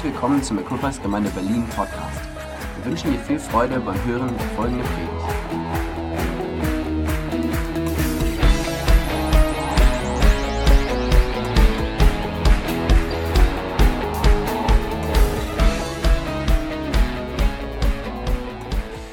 Herzlich 0.00 0.14
willkommen 0.14 0.42
zum 0.42 0.58
Equippers 0.58 1.02
Gemeinde 1.02 1.28
Berlin 1.28 1.68
Podcast. 1.76 2.20
Wir 2.76 2.86
wünschen 2.86 3.12
dir 3.12 3.18
viel 3.18 3.38
Freude 3.38 3.78
beim 3.80 4.02
Hören 4.06 4.34
der 4.34 4.48
folgenden 4.56 4.86
Predigt. 4.86 5.12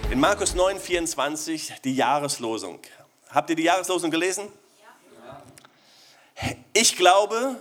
In 0.09 0.21
Markus 0.21 0.55
9, 0.55 0.79
24 0.79 1.81
die 1.83 1.95
Jahreslosung. 1.95 2.79
Habt 3.29 3.49
ihr 3.49 3.57
die 3.57 3.63
Jahreslosung 3.63 4.09
gelesen? 4.09 4.47
Ich 6.71 6.95
glaube, 6.95 7.57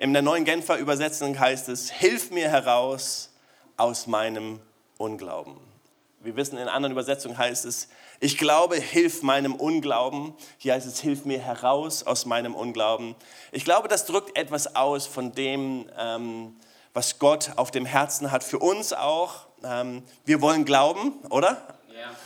in 0.00 0.14
der 0.14 0.22
neuen 0.22 0.46
Genfer 0.46 0.78
Übersetzung 0.78 1.38
heißt 1.38 1.68
es, 1.68 1.90
hilf 1.90 2.30
mir 2.30 2.48
heraus 2.48 3.30
aus 3.76 4.06
meinem 4.06 4.58
Unglauben. 4.96 5.58
Wir 6.20 6.36
wissen, 6.36 6.56
in 6.56 6.68
anderen 6.68 6.92
Übersetzungen 6.92 7.36
heißt 7.36 7.66
es, 7.66 7.88
ich 8.18 8.38
glaube, 8.38 8.76
hilf 8.76 9.22
meinem 9.22 9.54
Unglauben. 9.54 10.34
Hier 10.56 10.72
heißt 10.72 10.86
es, 10.86 11.00
hilf 11.00 11.26
mir 11.26 11.38
heraus 11.38 12.02
aus 12.02 12.24
meinem 12.24 12.54
Unglauben. 12.54 13.14
Ich 13.52 13.64
glaube, 13.66 13.88
das 13.88 14.06
drückt 14.06 14.38
etwas 14.38 14.74
aus 14.74 15.06
von 15.06 15.32
dem, 15.32 15.90
ähm, 15.98 16.56
was 16.94 17.18
Gott 17.18 17.52
auf 17.56 17.70
dem 17.70 17.84
Herzen 17.84 18.32
hat, 18.32 18.42
für 18.42 18.58
uns 18.58 18.94
auch. 18.94 19.48
Ähm, 19.62 20.02
wir 20.24 20.40
wollen 20.40 20.64
glauben, 20.64 21.12
oder? 21.28 21.78
Ja. 21.94 22.16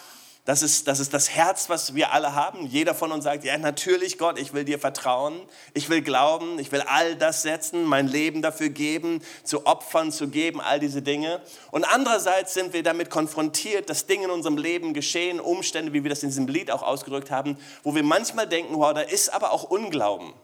Das 0.46 0.60
ist, 0.60 0.88
das 0.88 1.00
ist 1.00 1.14
das 1.14 1.30
Herz, 1.30 1.70
was 1.70 1.94
wir 1.94 2.12
alle 2.12 2.34
haben. 2.34 2.66
Jeder 2.66 2.94
von 2.94 3.10
uns 3.12 3.24
sagt, 3.24 3.44
ja 3.44 3.56
natürlich 3.56 4.18
Gott, 4.18 4.38
ich 4.38 4.52
will 4.52 4.64
dir 4.64 4.78
vertrauen, 4.78 5.40
ich 5.72 5.88
will 5.88 6.02
glauben, 6.02 6.58
ich 6.58 6.70
will 6.70 6.82
all 6.82 7.16
das 7.16 7.40
setzen, 7.40 7.84
mein 7.84 8.08
Leben 8.08 8.42
dafür 8.42 8.68
geben, 8.68 9.22
zu 9.42 9.64
Opfern 9.64 10.12
zu 10.12 10.28
geben, 10.28 10.60
all 10.60 10.78
diese 10.78 11.00
Dinge. 11.00 11.40
Und 11.70 11.84
andererseits 11.84 12.52
sind 12.52 12.74
wir 12.74 12.82
damit 12.82 13.08
konfrontiert, 13.08 13.88
dass 13.88 14.04
Dinge 14.04 14.24
in 14.24 14.30
unserem 14.30 14.58
Leben 14.58 14.92
geschehen, 14.92 15.40
Umstände, 15.40 15.94
wie 15.94 16.02
wir 16.02 16.10
das 16.10 16.22
in 16.22 16.28
diesem 16.28 16.46
Lied 16.46 16.70
auch 16.70 16.82
ausgedrückt 16.82 17.30
haben, 17.30 17.56
wo 17.82 17.94
wir 17.94 18.02
manchmal 18.02 18.46
denken, 18.46 18.74
wow, 18.76 18.92
da 18.92 19.00
ist 19.00 19.32
aber 19.32 19.50
auch 19.50 19.64
Unglauben. 19.64 20.34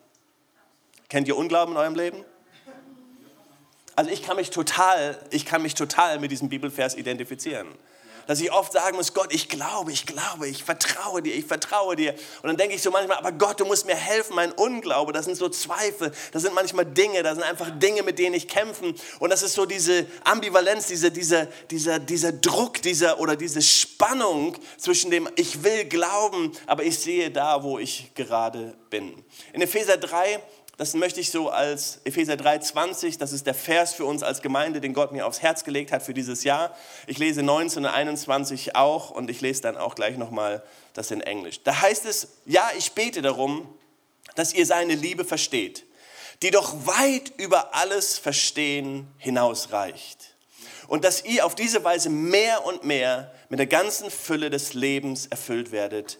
Kennt 1.10 1.28
ihr 1.28 1.36
Unglauben 1.36 1.74
in 1.74 1.78
eurem 1.78 1.94
Leben? 1.94 2.24
Also 3.96 4.10
ich 4.10 4.22
kann 4.22 4.36
mich 4.36 4.48
total, 4.48 5.18
ich 5.30 5.44
kann 5.44 5.60
mich 5.60 5.74
total 5.74 6.20
mit 6.20 6.30
diesem 6.30 6.48
Bibelvers 6.48 6.94
identifizieren 6.94 7.68
dass 8.30 8.40
ich 8.40 8.52
oft 8.52 8.72
sagen 8.72 8.96
muss, 8.96 9.12
Gott, 9.12 9.34
ich 9.34 9.48
glaube, 9.48 9.90
ich 9.90 10.06
glaube, 10.06 10.46
ich 10.46 10.62
vertraue 10.62 11.20
dir, 11.20 11.34
ich 11.34 11.46
vertraue 11.46 11.96
dir. 11.96 12.14
Und 12.42 12.46
dann 12.46 12.56
denke 12.56 12.76
ich 12.76 12.80
so 12.80 12.92
manchmal, 12.92 13.18
aber 13.18 13.32
Gott, 13.32 13.58
du 13.58 13.64
musst 13.64 13.86
mir 13.86 13.96
helfen, 13.96 14.36
mein 14.36 14.52
Unglaube, 14.52 15.12
das 15.12 15.24
sind 15.24 15.36
so 15.36 15.48
Zweifel, 15.48 16.12
das 16.30 16.42
sind 16.42 16.54
manchmal 16.54 16.86
Dinge, 16.86 17.24
das 17.24 17.34
sind 17.34 17.42
einfach 17.42 17.76
Dinge, 17.80 18.04
mit 18.04 18.20
denen 18.20 18.36
ich 18.36 18.46
kämpfe. 18.46 18.94
Und 19.18 19.30
das 19.30 19.42
ist 19.42 19.54
so 19.54 19.66
diese 19.66 20.06
Ambivalenz, 20.22 20.86
diese, 20.86 21.10
dieser, 21.10 21.46
dieser, 21.72 21.98
dieser 21.98 22.30
Druck, 22.30 22.80
dieser, 22.82 23.18
oder 23.18 23.34
diese 23.34 23.62
Spannung 23.62 24.56
zwischen 24.78 25.10
dem, 25.10 25.28
ich 25.34 25.64
will 25.64 25.86
glauben, 25.86 26.52
aber 26.68 26.84
ich 26.84 27.00
sehe 27.00 27.32
da, 27.32 27.64
wo 27.64 27.80
ich 27.80 28.12
gerade 28.14 28.76
bin. 28.90 29.24
In 29.52 29.60
Epheser 29.60 29.96
3 29.96 30.40
das 30.80 30.94
möchte 30.94 31.20
ich 31.20 31.30
so 31.30 31.50
als 31.50 32.00
Epheser 32.04 32.36
3,20, 32.36 33.18
das 33.18 33.32
ist 33.32 33.46
der 33.46 33.52
Vers 33.52 33.92
für 33.92 34.06
uns 34.06 34.22
als 34.22 34.40
Gemeinde, 34.40 34.80
den 34.80 34.94
Gott 34.94 35.12
mir 35.12 35.26
aufs 35.26 35.42
Herz 35.42 35.62
gelegt 35.62 35.92
hat 35.92 36.02
für 36.02 36.14
dieses 36.14 36.42
Jahr. 36.42 36.74
Ich 37.06 37.18
lese 37.18 37.42
19 37.42 37.84
und 37.84 37.90
21 37.90 38.76
auch 38.76 39.10
und 39.10 39.28
ich 39.28 39.42
lese 39.42 39.60
dann 39.60 39.76
auch 39.76 39.94
gleich 39.94 40.16
nochmal 40.16 40.62
das 40.94 41.10
in 41.10 41.20
Englisch. 41.20 41.62
Da 41.64 41.82
heißt 41.82 42.06
es, 42.06 42.28
ja, 42.46 42.66
ich 42.78 42.92
bete 42.92 43.20
darum, 43.20 43.68
dass 44.36 44.54
ihr 44.54 44.64
seine 44.64 44.94
Liebe 44.94 45.26
versteht, 45.26 45.84
die 46.40 46.50
doch 46.50 46.86
weit 46.86 47.30
über 47.36 47.74
alles 47.74 48.16
Verstehen 48.16 49.06
hinausreicht. 49.18 50.34
Und 50.88 51.04
dass 51.04 51.26
ihr 51.26 51.44
auf 51.44 51.54
diese 51.54 51.84
Weise 51.84 52.08
mehr 52.08 52.64
und 52.64 52.84
mehr 52.84 53.34
mit 53.50 53.58
der 53.58 53.66
ganzen 53.66 54.10
Fülle 54.10 54.48
des 54.48 54.72
Lebens 54.72 55.26
erfüllt 55.26 55.72
werdet, 55.72 56.18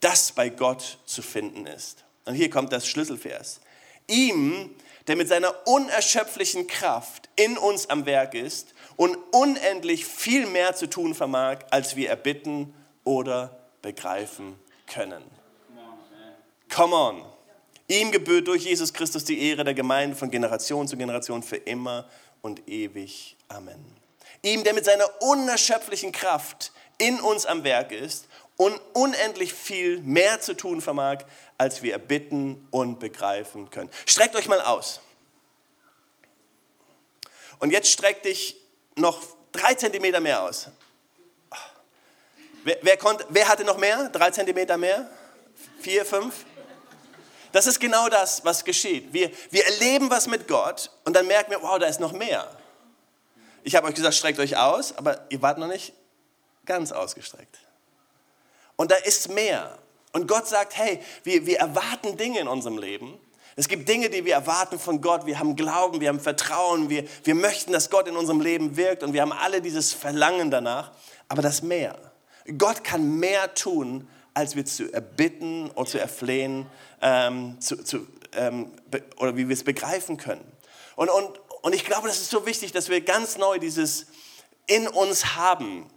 das 0.00 0.32
bei 0.32 0.48
Gott 0.48 0.96
zu 1.04 1.20
finden 1.20 1.66
ist. 1.66 2.04
Und 2.24 2.32
hier 2.32 2.48
kommt 2.48 2.72
das 2.72 2.86
Schlüsselvers 2.88 3.60
ihm, 4.08 4.74
der 5.06 5.16
mit 5.16 5.28
seiner 5.28 5.54
unerschöpflichen 5.66 6.66
Kraft 6.66 7.28
in 7.36 7.56
uns 7.56 7.88
am 7.88 8.04
Werk 8.04 8.34
ist 8.34 8.74
und 8.96 9.16
unendlich 9.32 10.04
viel 10.04 10.46
mehr 10.46 10.74
zu 10.74 10.88
tun 10.88 11.14
vermag, 11.14 11.60
als 11.70 11.96
wir 11.96 12.10
erbitten 12.10 12.74
oder 13.04 13.58
begreifen 13.80 14.56
können. 14.86 15.22
Come 16.74 16.94
on. 16.94 17.24
Ihm 17.88 18.10
gebührt 18.10 18.48
durch 18.48 18.64
Jesus 18.64 18.92
Christus 18.92 19.24
die 19.24 19.40
Ehre 19.40 19.64
der 19.64 19.72
Gemeinde 19.72 20.14
von 20.14 20.30
Generation 20.30 20.86
zu 20.86 20.98
Generation 20.98 21.42
für 21.42 21.56
immer 21.56 22.06
und 22.42 22.68
ewig. 22.68 23.36
Amen. 23.48 23.82
Ihm, 24.42 24.62
der 24.62 24.74
mit 24.74 24.84
seiner 24.84 25.06
unerschöpflichen 25.22 26.12
Kraft 26.12 26.72
in 26.98 27.18
uns 27.20 27.46
am 27.46 27.64
Werk 27.64 27.92
ist 27.92 28.27
und 28.58 28.78
unendlich 28.92 29.54
viel 29.54 30.00
mehr 30.00 30.40
zu 30.40 30.52
tun 30.54 30.80
vermag, 30.82 31.18
als 31.56 31.82
wir 31.82 31.92
erbitten 31.92 32.66
und 32.70 32.98
begreifen 32.98 33.70
können. 33.70 33.88
Streckt 34.04 34.34
euch 34.34 34.48
mal 34.48 34.60
aus. 34.60 35.00
Und 37.60 37.70
jetzt 37.70 37.90
streckt 37.90 38.24
dich 38.24 38.56
noch 38.96 39.22
drei 39.52 39.74
Zentimeter 39.74 40.20
mehr 40.20 40.42
aus. 40.42 40.68
Wer, 42.64 42.78
wer, 42.82 42.96
konnte, 42.96 43.24
wer 43.28 43.48
hatte 43.48 43.64
noch 43.64 43.78
mehr? 43.78 44.08
Drei 44.08 44.30
Zentimeter 44.32 44.76
mehr? 44.76 45.08
Vier, 45.80 46.04
fünf? 46.04 46.44
Das 47.52 47.68
ist 47.68 47.78
genau 47.78 48.08
das, 48.08 48.44
was 48.44 48.64
geschieht. 48.64 49.12
Wir, 49.12 49.30
wir 49.50 49.64
erleben 49.66 50.10
was 50.10 50.26
mit 50.26 50.48
Gott 50.48 50.90
und 51.04 51.14
dann 51.14 51.28
merken 51.28 51.52
wir, 51.52 51.62
wow, 51.62 51.78
da 51.78 51.86
ist 51.86 52.00
noch 52.00 52.12
mehr. 52.12 52.50
Ich 53.62 53.76
habe 53.76 53.86
euch 53.86 53.94
gesagt, 53.94 54.16
streckt 54.16 54.40
euch 54.40 54.56
aus, 54.56 54.96
aber 54.96 55.26
ihr 55.30 55.40
wart 55.42 55.58
noch 55.58 55.68
nicht 55.68 55.92
ganz 56.66 56.90
ausgestreckt. 56.90 57.58
Und 58.78 58.92
da 58.92 58.94
ist 58.94 59.28
mehr. 59.28 59.76
Und 60.12 60.28
Gott 60.28 60.46
sagt, 60.46 60.76
hey, 60.76 61.00
wir, 61.24 61.46
wir 61.46 61.58
erwarten 61.58 62.16
Dinge 62.16 62.38
in 62.38 62.48
unserem 62.48 62.78
Leben. 62.78 63.18
Es 63.56 63.66
gibt 63.66 63.88
Dinge, 63.88 64.08
die 64.08 64.24
wir 64.24 64.34
erwarten 64.34 64.78
von 64.78 65.00
Gott. 65.00 65.26
Wir 65.26 65.40
haben 65.40 65.56
Glauben, 65.56 66.00
wir 66.00 66.08
haben 66.08 66.20
Vertrauen, 66.20 66.88
wir, 66.88 67.04
wir 67.24 67.34
möchten, 67.34 67.72
dass 67.72 67.90
Gott 67.90 68.06
in 68.06 68.16
unserem 68.16 68.40
Leben 68.40 68.76
wirkt 68.76 69.02
und 69.02 69.14
wir 69.14 69.20
haben 69.20 69.32
alle 69.32 69.60
dieses 69.60 69.92
Verlangen 69.92 70.52
danach. 70.52 70.92
Aber 71.28 71.42
das 71.42 71.60
mehr. 71.60 71.98
Gott 72.56 72.84
kann 72.84 73.18
mehr 73.18 73.52
tun, 73.54 74.08
als 74.32 74.54
wir 74.54 74.64
zu 74.64 74.92
erbitten 74.92 75.72
oder 75.72 75.90
zu 75.90 75.98
erflehen 75.98 76.66
ähm, 77.02 77.60
zu, 77.60 77.82
zu, 77.82 78.06
ähm, 78.36 78.70
oder 79.16 79.36
wie 79.36 79.48
wir 79.48 79.54
es 79.54 79.64
begreifen 79.64 80.18
können. 80.18 80.44
Und, 80.94 81.10
und, 81.10 81.40
und 81.62 81.74
ich 81.74 81.84
glaube, 81.84 82.06
das 82.06 82.18
ist 82.18 82.30
so 82.30 82.46
wichtig, 82.46 82.70
dass 82.70 82.88
wir 82.88 83.00
ganz 83.00 83.38
neu 83.38 83.58
dieses 83.58 84.06
in 84.68 84.86
uns 84.86 85.34
haben. 85.34 85.90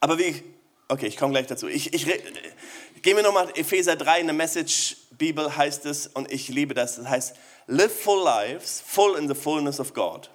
Aber 0.00 0.18
wie 0.18 0.42
Okay, 0.90 1.06
ich 1.06 1.16
komme 1.16 1.32
gleich 1.32 1.46
dazu. 1.46 1.68
Ich, 1.68 1.94
ich, 1.94 2.04
gehen 2.04 3.16
wir 3.16 3.22
nochmal 3.22 3.48
Epheser 3.54 3.94
3 3.94 4.20
in 4.22 4.26
der 4.26 4.34
Message 4.34 4.96
Bibel 5.12 5.56
heißt 5.56 5.86
es, 5.86 6.08
und 6.08 6.32
ich 6.32 6.48
liebe 6.48 6.74
das, 6.74 6.96
das 6.96 7.06
heißt, 7.06 7.36
live 7.68 7.92
full 7.92 8.24
lives, 8.24 8.82
full 8.84 9.16
in 9.16 9.28
the 9.28 9.34
fullness 9.36 9.78
of 9.78 9.94
God. 9.94 10.30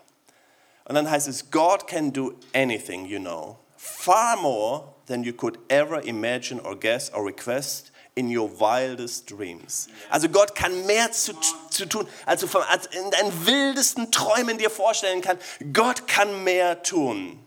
Und 0.85 0.95
dann 0.95 1.11
heißt 1.11 1.27
es, 1.27 1.51
God 1.51 1.87
can 1.87 2.13
do 2.13 2.35
anything, 2.53 3.05
you 3.05 3.19
know, 3.19 3.57
far 3.75 4.37
more 4.37 4.93
than 5.07 5.23
you 5.23 5.33
could 5.33 5.59
ever 5.67 6.01
imagine 6.05 6.61
or 6.61 6.79
guess 6.79 7.11
or 7.13 7.25
request 7.25 7.91
in 8.15 8.29
your 8.29 8.49
wildest 8.57 9.29
dreams. 9.29 9.89
Also 10.09 10.29
Gott 10.29 10.55
kann 10.55 10.85
mehr 10.85 11.11
zu, 11.11 11.33
zu 11.69 11.85
tun, 11.85 12.07
als 12.25 12.39
du 12.39 12.47
in 12.47 13.11
deinen 13.11 13.45
wildesten 13.45 14.09
Träumen 14.09 14.57
dir 14.57 14.69
vorstellen 14.69 15.21
kannst. 15.21 15.43
Gott 15.73 16.07
kann 16.07 16.45
mehr 16.45 16.81
tun. 16.81 17.39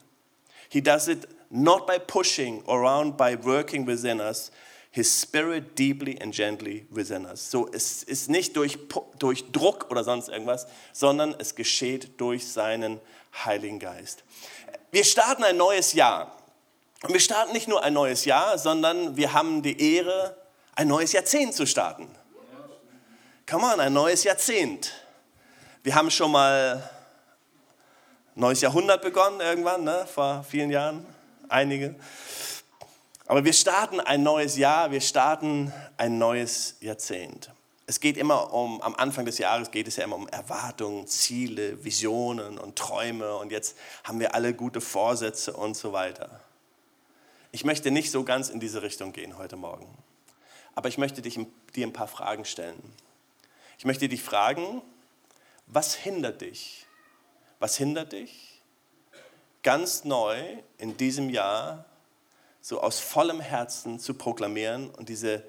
He 0.69 0.83
does 0.83 1.09
it 1.09 1.27
not 1.51 1.87
by 1.87 1.99
pushing 1.99 2.63
around, 2.69 3.17
by 3.17 3.37
working 3.37 3.87
within 3.87 4.21
us, 4.21 4.51
His 4.91 5.11
Spirit 5.11 5.77
deeply 5.77 6.21
and 6.21 6.33
gently 6.33 6.87
within 6.91 7.27
us. 7.27 7.51
So, 7.51 7.69
es 7.73 8.03
ist 8.03 8.29
nicht 8.29 8.56
durch, 8.56 8.79
durch 9.19 9.50
Druck 9.53 9.91
oder 9.91 10.05
sonst 10.05 10.29
irgendwas, 10.29 10.67
sondern 10.93 11.35
es 11.39 11.55
geschieht 11.55 12.21
durch 12.21 12.47
seinen 12.47 13.00
Heiligen 13.45 13.79
Geist. 13.79 14.25
Wir 14.91 15.05
starten 15.05 15.45
ein 15.45 15.56
neues 15.56 15.93
Jahr. 15.93 16.35
Und 17.03 17.12
wir 17.12 17.21
starten 17.21 17.53
nicht 17.53 17.69
nur 17.69 17.83
ein 17.83 17.93
neues 17.93 18.25
Jahr, 18.25 18.59
sondern 18.59 19.17
wir 19.17 19.33
haben 19.33 19.62
die 19.62 19.94
Ehre, 19.97 20.37
ein 20.75 20.89
neues 20.89 21.12
Jahrzehnt 21.12 21.55
zu 21.55 21.67
starten. 21.67 22.09
Come 23.49 23.65
on, 23.73 23.81
ein 23.81 23.93
neues 23.93 24.25
Jahrzehnt. 24.25 24.93
Wir 25.83 25.94
haben 25.94 26.11
schon 26.11 26.33
mal 26.33 26.83
ein 28.35 28.41
neues 28.41 28.61
Jahrhundert 28.61 29.01
begonnen 29.03 29.41
irgendwann, 29.41 29.85
ne, 29.85 30.06
vor 30.12 30.44
vielen 30.49 30.71
Jahren 30.71 31.06
einige. 31.49 31.95
Aber 33.27 33.45
wir 33.45 33.53
starten 33.53 34.00
ein 34.00 34.23
neues 34.23 34.56
Jahr, 34.56 34.91
wir 34.91 35.00
starten 35.00 35.73
ein 35.97 36.19
neues 36.19 36.77
Jahrzehnt. 36.81 37.50
Es 37.87 38.00
geht 38.00 38.17
immer 38.17 38.53
um, 38.53 38.83
am 38.83 38.95
Anfang 38.95 39.25
des 39.25 39.39
Jahres 39.39 39.71
geht 39.71 39.89
es 39.89 39.97
ja 39.97 40.05
immer 40.05 40.17
um 40.17 40.29
Erwartungen, 40.29 41.06
Ziele, 41.06 41.85
Visionen 41.85 42.59
und 42.59 42.77
Träume 42.77 43.37
und 43.37 43.50
jetzt 43.50 43.77
haben 44.05 44.21
wir 44.21 44.35
alle 44.35 44.55
gute 44.55 44.81
Vorsätze 44.81 45.53
und 45.55 45.77
so 45.77 45.93
weiter. 45.93 46.41
Ich 47.51 47.65
möchte 47.65 47.91
nicht 47.91 48.11
so 48.11 48.25
ganz 48.25 48.51
in 48.51 48.61
diese 48.61 48.83
Richtung 48.83 49.12
gehen 49.12 49.39
heute 49.39 49.56
Morgen, 49.56 49.87
aber 50.75 50.89
ich 50.89 50.99
möchte 50.99 51.23
dich, 51.23 51.39
dir 51.75 51.87
ein 51.87 51.94
paar 51.94 52.09
Fragen 52.09 52.44
stellen. 52.44 52.83
Ich 53.79 53.85
möchte 53.85 54.09
dich 54.09 54.23
fragen, 54.23 54.83
was 55.67 55.94
hindert 55.94 56.41
dich, 56.41 56.87
Was 57.59 57.77
hindert 57.77 58.12
dich? 58.12 58.48
Ganz 59.69 60.05
neu 60.05 60.41
in 60.79 60.97
diesem 60.97 61.29
Jahr 61.29 61.85
so 62.62 62.81
aus 62.81 63.00
vollem 63.00 63.38
Herzen 63.38 64.00
zu 64.00 64.15
proklamieren 64.15 64.88
und 64.88 65.11
diese, 65.11 65.44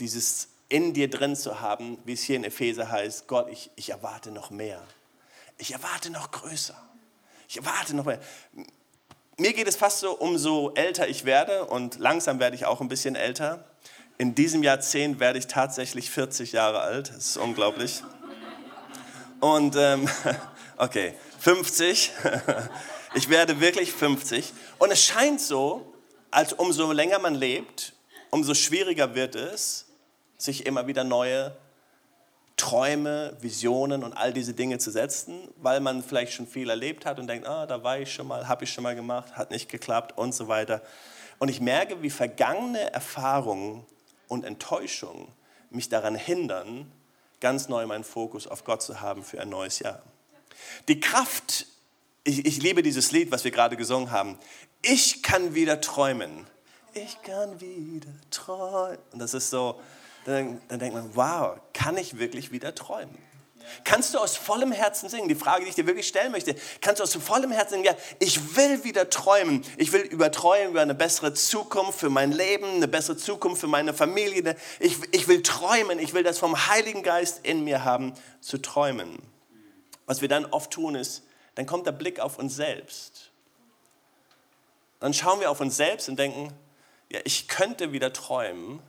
dieses 0.00 0.48
in 0.68 0.94
dir 0.94 1.08
drin 1.08 1.36
zu 1.36 1.60
haben, 1.60 1.96
wie 2.04 2.14
es 2.14 2.24
hier 2.24 2.34
in 2.34 2.42
Epheser 2.42 2.90
heißt, 2.90 3.28
Gott, 3.28 3.48
ich, 3.52 3.70
ich 3.76 3.90
erwarte 3.90 4.32
noch 4.32 4.50
mehr. 4.50 4.82
Ich 5.58 5.74
erwarte 5.74 6.10
noch 6.10 6.32
größer. 6.32 6.74
Ich 7.48 7.56
erwarte 7.56 7.94
noch 7.94 8.04
mehr. 8.04 8.18
Mir 9.38 9.52
geht 9.52 9.68
es 9.68 9.76
fast 9.76 10.00
so, 10.00 10.10
umso 10.18 10.72
älter 10.74 11.06
ich 11.06 11.24
werde 11.24 11.66
und 11.66 12.00
langsam 12.00 12.40
werde 12.40 12.56
ich 12.56 12.66
auch 12.66 12.80
ein 12.80 12.88
bisschen 12.88 13.14
älter. 13.14 13.64
In 14.18 14.34
diesem 14.34 14.64
Jahrzehnt 14.64 15.20
werde 15.20 15.38
ich 15.38 15.46
tatsächlich 15.46 16.10
40 16.10 16.50
Jahre 16.50 16.80
alt. 16.80 17.10
Das 17.10 17.18
ist 17.18 17.36
unglaublich. 17.36 18.02
Und 19.38 19.76
ähm, 19.78 20.08
okay, 20.78 21.14
50. 21.38 22.10
Ich 23.16 23.28
werde 23.28 23.60
wirklich 23.60 23.92
50. 23.92 24.52
Und 24.78 24.90
es 24.90 25.04
scheint 25.04 25.40
so, 25.40 25.94
als 26.32 26.52
umso 26.52 26.90
länger 26.90 27.20
man 27.20 27.36
lebt, 27.36 27.92
umso 28.30 28.54
schwieriger 28.54 29.14
wird 29.14 29.36
es, 29.36 29.86
sich 30.36 30.66
immer 30.66 30.88
wieder 30.88 31.04
neue 31.04 31.56
Träume, 32.56 33.36
Visionen 33.40 34.02
und 34.02 34.14
all 34.14 34.32
diese 34.32 34.52
Dinge 34.52 34.78
zu 34.78 34.90
setzen, 34.90 35.48
weil 35.58 35.78
man 35.78 36.02
vielleicht 36.02 36.32
schon 36.32 36.48
viel 36.48 36.70
erlebt 36.70 37.06
hat 37.06 37.20
und 37.20 37.28
denkt, 37.28 37.46
ah, 37.46 37.66
da 37.66 37.84
war 37.84 37.98
ich 38.00 38.12
schon 38.12 38.26
mal, 38.26 38.48
habe 38.48 38.64
ich 38.64 38.72
schon 38.72 38.82
mal 38.82 38.96
gemacht, 38.96 39.36
hat 39.36 39.52
nicht 39.52 39.68
geklappt 39.68 40.18
und 40.18 40.34
so 40.34 40.48
weiter. 40.48 40.82
Und 41.38 41.48
ich 41.48 41.60
merke, 41.60 42.02
wie 42.02 42.10
vergangene 42.10 42.92
Erfahrungen 42.92 43.86
und 44.26 44.44
Enttäuschungen 44.44 45.28
mich 45.70 45.88
daran 45.88 46.16
hindern, 46.16 46.90
ganz 47.40 47.68
neu 47.68 47.86
meinen 47.86 48.04
Fokus 48.04 48.48
auf 48.48 48.64
Gott 48.64 48.82
zu 48.82 49.00
haben 49.00 49.22
für 49.22 49.40
ein 49.40 49.50
neues 49.50 49.78
Jahr. 49.78 50.02
Die 50.88 50.98
Kraft, 50.98 51.66
ich, 52.24 52.46
ich 52.46 52.62
liebe 52.62 52.82
dieses 52.82 53.12
Lied, 53.12 53.30
was 53.30 53.44
wir 53.44 53.50
gerade 53.50 53.76
gesungen 53.76 54.10
haben. 54.10 54.38
Ich 54.82 55.22
kann 55.22 55.54
wieder 55.54 55.80
träumen. 55.80 56.46
Ich 56.94 57.20
kann 57.22 57.60
wieder 57.60 58.12
träumen. 58.30 58.98
Und 59.12 59.18
das 59.18 59.34
ist 59.34 59.50
so, 59.50 59.80
dann, 60.24 60.60
dann 60.68 60.78
denkt 60.78 60.94
man, 60.94 61.10
wow, 61.14 61.58
kann 61.72 61.96
ich 61.96 62.18
wirklich 62.18 62.50
wieder 62.50 62.74
träumen? 62.74 63.18
Kannst 63.82 64.12
du 64.12 64.18
aus 64.18 64.36
vollem 64.36 64.72
Herzen 64.72 65.08
singen? 65.08 65.28
Die 65.28 65.34
Frage, 65.34 65.64
die 65.64 65.70
ich 65.70 65.74
dir 65.74 65.86
wirklich 65.86 66.06
stellen 66.06 66.32
möchte, 66.32 66.54
kannst 66.80 67.00
du 67.00 67.04
aus 67.04 67.14
vollem 67.14 67.50
Herzen 67.50 67.74
singen, 67.74 67.84
ja, 67.84 67.96
ich 68.18 68.56
will 68.56 68.84
wieder 68.84 69.08
träumen. 69.08 69.64
Ich 69.76 69.92
will 69.92 70.02
überträumen 70.02 70.70
über 70.70 70.82
eine 70.82 70.94
bessere 70.94 71.32
Zukunft 71.32 71.98
für 71.98 72.10
mein 72.10 72.32
Leben, 72.32 72.66
eine 72.66 72.88
bessere 72.88 73.16
Zukunft 73.16 73.60
für 73.60 73.66
meine 73.66 73.94
Familie. 73.94 74.56
Ich, 74.80 74.98
ich 75.12 75.28
will 75.28 75.42
träumen, 75.42 75.98
ich 75.98 76.12
will 76.14 76.22
das 76.22 76.38
vom 76.38 76.68
Heiligen 76.68 77.02
Geist 77.02 77.40
in 77.42 77.64
mir 77.64 77.84
haben, 77.84 78.12
zu 78.40 78.58
träumen. 78.58 79.18
Was 80.06 80.20
wir 80.20 80.28
dann 80.28 80.44
oft 80.46 80.70
tun 80.70 80.94
ist, 80.94 81.22
dann 81.54 81.66
kommt 81.66 81.86
der 81.86 81.92
Blick 81.92 82.20
auf 82.20 82.38
uns 82.38 82.56
selbst. 82.56 83.30
Dann 85.00 85.14
schauen 85.14 85.40
wir 85.40 85.50
auf 85.50 85.60
uns 85.60 85.76
selbst 85.76 86.08
und 86.08 86.18
denken, 86.18 86.52
ja, 87.10 87.20
ich 87.24 87.48
könnte 87.48 87.92
wieder 87.92 88.12
träumen, 88.12 88.80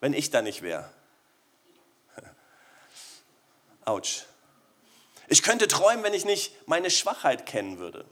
wenn 0.00 0.12
ich 0.12 0.30
da 0.30 0.42
nicht 0.42 0.62
wäre. 0.62 0.88
Autsch. 3.84 4.24
Ich 5.28 5.42
könnte 5.42 5.68
träumen, 5.68 6.04
wenn 6.04 6.14
ich 6.14 6.24
nicht 6.24 6.52
meine 6.68 6.90
Schwachheit 6.90 7.46
kennen 7.46 7.78
würde. 7.78 8.04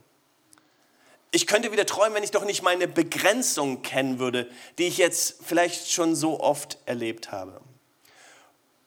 Ich 1.30 1.46
könnte 1.46 1.72
wieder 1.72 1.86
träumen, 1.86 2.14
wenn 2.14 2.24
ich 2.24 2.30
doch 2.30 2.44
nicht 2.44 2.62
meine 2.62 2.88
Begrenzung 2.88 3.82
kennen 3.82 4.19
würde, 4.19 4.50
die 4.78 4.86
ich 4.86 4.98
jetzt 4.98 5.36
vielleicht 5.42 5.90
schon 5.90 6.14
so 6.14 6.40
oft 6.40 6.78
erlebt 6.84 7.32
habe. 7.32 7.60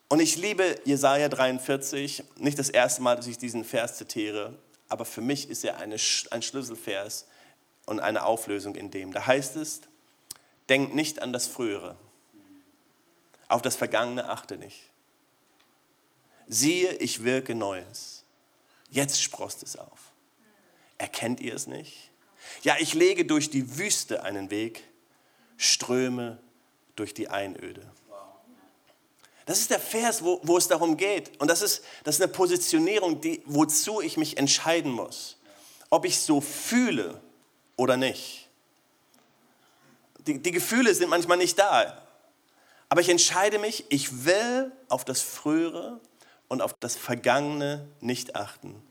Und 0.10 0.20
ich 0.20 0.36
liebe 0.36 0.80
Jesaja 0.86 1.30
43, 1.30 2.24
nicht 2.38 2.60
das 2.60 2.70
erste 2.70 3.02
Mal, 3.02 3.16
dass 3.16 3.26
ich 3.26 3.40
diesen 3.40 3.64
Vers 3.64 3.98
zitiere, 3.98 4.54
aber 4.96 5.04
für 5.04 5.20
mich 5.20 5.50
ist 5.50 5.66
er 5.66 5.76
eine, 5.80 5.98
ein 6.32 6.42
Schlüsselvers 6.42 7.28
und 7.86 8.00
eine 8.00 8.24
Auflösung 8.24 8.76
in 8.76 8.92
dem. 8.92 9.12
Da 9.12 9.28
heißt 9.28 9.58
es, 9.58 9.82
denkt 10.70 10.96
nicht 10.96 11.22
an 11.22 11.34
das 11.34 11.48
Frühere, 11.48 11.98
auf 13.50 13.62
das 13.62 13.76
Vergangene 13.76 14.30
achte 14.30 14.56
nicht. 14.56 14.90
Siehe, 16.48 16.94
ich 16.94 17.26
wirke 17.26 17.56
Neues. 17.56 18.24
Jetzt 18.90 19.22
sprost 19.22 19.64
es 19.64 19.76
auf. 19.76 20.14
Erkennt 20.98 21.42
ihr 21.42 21.56
es 21.56 21.68
nicht? 21.68 22.10
Ja, 22.62 22.78
ich 22.80 22.94
lege 22.94 23.26
durch 23.26 23.50
die 23.50 23.78
Wüste 23.78 24.24
einen 24.24 24.50
Weg, 24.50 24.82
Ströme 25.58 26.40
durch 26.96 27.14
die 27.14 27.28
Einöde. 27.28 27.86
Das 29.46 29.60
ist 29.60 29.70
der 29.70 29.80
Vers, 29.80 30.24
wo, 30.24 30.40
wo 30.44 30.58
es 30.58 30.68
darum 30.68 30.98
geht. 30.98 31.40
Und 31.40 31.50
das 31.50 31.62
ist, 31.62 31.84
das 32.04 32.16
ist 32.16 32.22
eine 32.22 32.32
Positionierung, 32.32 33.22
die, 33.22 33.44
wozu 33.46 34.02
ich 34.02 34.18
mich 34.18 34.38
entscheiden 34.38 34.92
muss. 34.92 35.38
Ob 35.90 36.06
ich 36.06 36.20
so 36.20 36.42
fühle 36.42 37.22
oder 37.76 37.96
nicht. 37.96 38.50
Die, 40.26 40.42
die 40.42 40.52
Gefühle 40.52 40.94
sind 40.96 41.10
manchmal 41.10 41.38
nicht 41.38 41.60
da. 41.60 42.02
Aber 42.90 43.02
ich 43.02 43.10
entscheide 43.10 43.60
mich, 43.60 43.86
ich 43.90 44.26
will 44.26 44.72
auf 44.90 45.06
das 45.06 45.22
Frühere 45.22 46.00
und 46.48 46.62
auf 46.62 46.74
das 46.80 46.96
Vergangene 46.96 47.88
nicht 48.00 48.36
achten. 48.36 48.82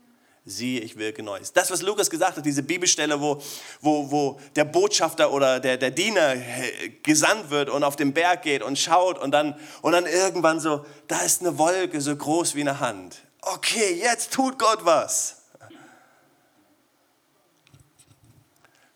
Siehe, 0.47 0.81
ich 0.81 0.95
wirke 0.95 1.23
Neues. 1.23 1.53
Das, 1.53 1.71
was 1.71 1.81
Lukas 1.81 2.07
gesagt 2.07 2.37
hat, 2.37 2.45
diese 2.45 2.61
Bibelstelle, 2.61 3.19
wo, 3.19 3.41
wo, 3.81 4.11
wo 4.11 4.39
der 4.55 4.65
Botschafter 4.65 5.33
oder 5.33 5.59
der, 5.59 5.77
der 5.77 5.89
Diener 5.89 6.35
gesandt 7.01 7.49
wird 7.49 7.69
und 7.69 7.83
auf 7.83 7.95
den 7.95 8.13
Berg 8.13 8.43
geht 8.43 8.61
und 8.61 8.77
schaut 8.77 9.17
und 9.17 9.31
dann, 9.31 9.59
und 9.81 9.93
dann 9.93 10.05
irgendwann 10.05 10.59
so, 10.59 10.85
da 11.07 11.19
ist 11.21 11.41
eine 11.41 11.57
Wolke 11.57 11.99
so 11.99 12.15
groß 12.15 12.53
wie 12.53 12.61
eine 12.61 12.79
Hand. 12.79 13.17
Okay, 13.41 13.99
jetzt 13.99 14.33
tut 14.33 14.59
Gott 14.59 14.85
was. 14.85 15.41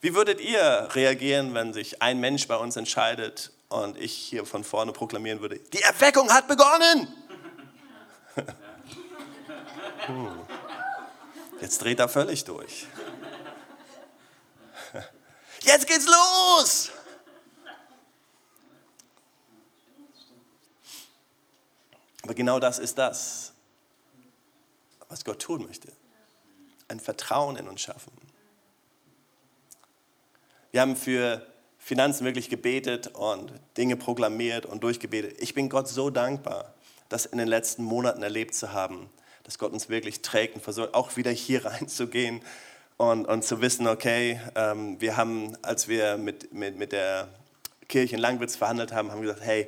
Wie 0.02 0.14
würdet 0.14 0.40
ihr 0.40 0.88
reagieren, 0.94 1.56
wenn 1.56 1.74
sich 1.74 2.02
ein 2.02 2.20
Mensch 2.20 2.48
bei 2.48 2.58
uns 2.58 2.78
entscheidet, 2.78 3.52
und 3.70 3.98
ich 3.98 4.14
hier 4.14 4.46
von 4.46 4.64
vorne 4.64 4.92
proklamieren 4.92 5.42
würde, 5.42 5.60
die 5.60 5.82
Erweckung 5.82 6.32
hat 6.32 6.48
begonnen. 6.48 7.08
Jetzt 11.62 11.82
dreht 11.82 12.00
er 12.00 12.10
völlig 12.10 12.44
durch. 12.46 12.88
Jetzt 15.62 15.88
geht's 15.88 16.06
los. 16.08 16.92
Aber 22.24 22.34
genau 22.34 22.60
das 22.60 22.80
ist 22.80 22.98
das, 22.98 23.54
was 25.10 25.26
Gott 25.26 25.42
tun 25.42 25.66
möchte. 25.66 25.92
Ein 26.88 27.00
Vertrauen 27.00 27.56
in 27.56 27.68
uns 27.68 27.82
schaffen. 27.82 28.12
Wir 30.72 30.82
haben 30.82 30.96
für 30.96 31.46
Finanzen 31.80 32.26
wirklich 32.26 32.50
gebetet 32.50 33.08
und 33.16 33.52
Dinge 33.78 33.96
proklamiert 33.96 34.66
und 34.66 34.84
durchgebetet. 34.84 35.38
Ich 35.40 35.54
bin 35.54 35.70
Gott 35.70 35.88
so 35.88 36.10
dankbar, 36.10 36.74
das 37.10 37.26
in 37.26 37.40
den 37.40 37.48
letzten 37.48 37.84
Monaten 37.84 38.22
erlebt 38.22 38.54
zu 38.54 38.72
haben, 38.72 39.10
dass 39.50 39.58
Gott 39.58 39.74
uns 39.74 39.90
wirklich 39.90 40.22
trägt 40.22 40.54
und 40.54 40.62
versucht, 40.62 40.94
auch 40.94 41.18
wieder 41.18 41.32
hier 41.32 41.66
reinzugehen 41.66 42.42
und, 42.98 43.26
und 43.26 43.44
zu 43.44 43.62
wissen, 43.62 43.88
okay, 43.88 44.40
ähm, 44.54 45.02
wir 45.02 45.18
haben, 45.18 45.58
als 45.64 45.88
wir 45.88 46.18
mit, 46.18 46.54
mit, 46.54 46.78
mit 46.78 46.92
der 46.92 47.28
Kirche 47.88 48.16
in 48.16 48.22
Langwitz 48.22 48.56
verhandelt 48.56 48.94
haben, 48.94 49.12
haben 49.12 49.24
gesagt, 49.24 49.42
hey, 49.42 49.68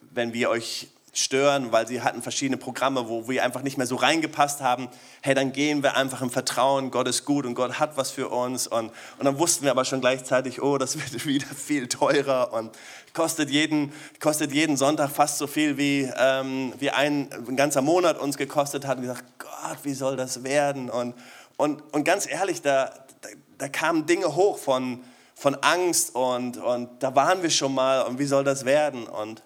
wenn 0.00 0.32
wir 0.32 0.48
euch 0.48 0.88
stören, 1.14 1.72
weil 1.72 1.86
sie 1.86 2.00
hatten 2.00 2.22
verschiedene 2.22 2.56
Programme, 2.56 3.08
wo 3.08 3.28
wir 3.28 3.44
einfach 3.44 3.62
nicht 3.62 3.76
mehr 3.76 3.86
so 3.86 3.96
reingepasst 3.96 4.62
haben. 4.62 4.88
Hey, 5.20 5.34
dann 5.34 5.52
gehen 5.52 5.82
wir 5.82 5.94
einfach 5.94 6.22
im 6.22 6.30
Vertrauen, 6.30 6.90
Gott 6.90 7.06
ist 7.06 7.26
gut 7.26 7.44
und 7.44 7.54
Gott 7.54 7.78
hat 7.78 7.98
was 7.98 8.10
für 8.10 8.28
uns. 8.28 8.66
Und, 8.66 8.90
und 9.18 9.24
dann 9.24 9.38
wussten 9.38 9.64
wir 9.64 9.72
aber 9.72 9.84
schon 9.84 10.00
gleichzeitig, 10.00 10.62
oh, 10.62 10.78
das 10.78 10.96
wird 10.96 11.24
wieder 11.26 11.46
viel 11.46 11.86
teurer 11.86 12.54
und 12.54 12.70
kostet 13.12 13.50
jeden, 13.50 13.92
kostet 14.20 14.52
jeden 14.52 14.78
Sonntag 14.78 15.10
fast 15.10 15.36
so 15.36 15.46
viel, 15.46 15.76
wie, 15.76 16.10
ähm, 16.16 16.72
wie 16.78 16.90
ein, 16.90 17.28
ein 17.46 17.56
ganzer 17.56 17.82
Monat 17.82 18.18
uns 18.18 18.38
gekostet 18.38 18.86
hat. 18.86 18.96
Und 18.96 19.02
gesagt, 19.02 19.24
Gott, 19.38 19.78
wie 19.82 19.94
soll 19.94 20.16
das 20.16 20.44
werden? 20.44 20.88
Und, 20.88 21.14
und, 21.58 21.82
und 21.92 22.04
ganz 22.04 22.26
ehrlich, 22.26 22.62
da, 22.62 22.86
da, 23.20 23.28
da 23.58 23.68
kamen 23.68 24.06
Dinge 24.06 24.34
hoch 24.34 24.56
von, 24.56 25.04
von 25.34 25.56
Angst 25.56 26.14
und, 26.14 26.56
und 26.56 27.02
da 27.02 27.14
waren 27.14 27.42
wir 27.42 27.50
schon 27.50 27.74
mal 27.74 28.00
und 28.02 28.18
wie 28.18 28.24
soll 28.24 28.44
das 28.44 28.64
werden? 28.64 29.06
Und 29.06 29.42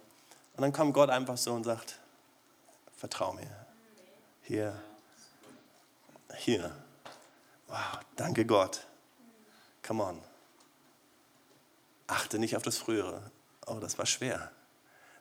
und 0.56 0.62
dann 0.62 0.72
kommt 0.72 0.94
Gott 0.94 1.10
einfach 1.10 1.36
so 1.36 1.52
und 1.52 1.64
sagt, 1.64 1.98
vertrau 2.96 3.32
mir. 3.34 3.50
Hier. 4.42 4.80
Hier. 6.36 6.74
Wow, 7.68 8.00
danke 8.16 8.46
Gott. 8.46 8.86
Come 9.86 10.02
on. 10.02 10.22
Achte 12.06 12.38
nicht 12.38 12.56
auf 12.56 12.62
das 12.62 12.78
Frühere. 12.78 13.30
Oh, 13.66 13.78
das 13.80 13.98
war 13.98 14.06
schwer. 14.06 14.50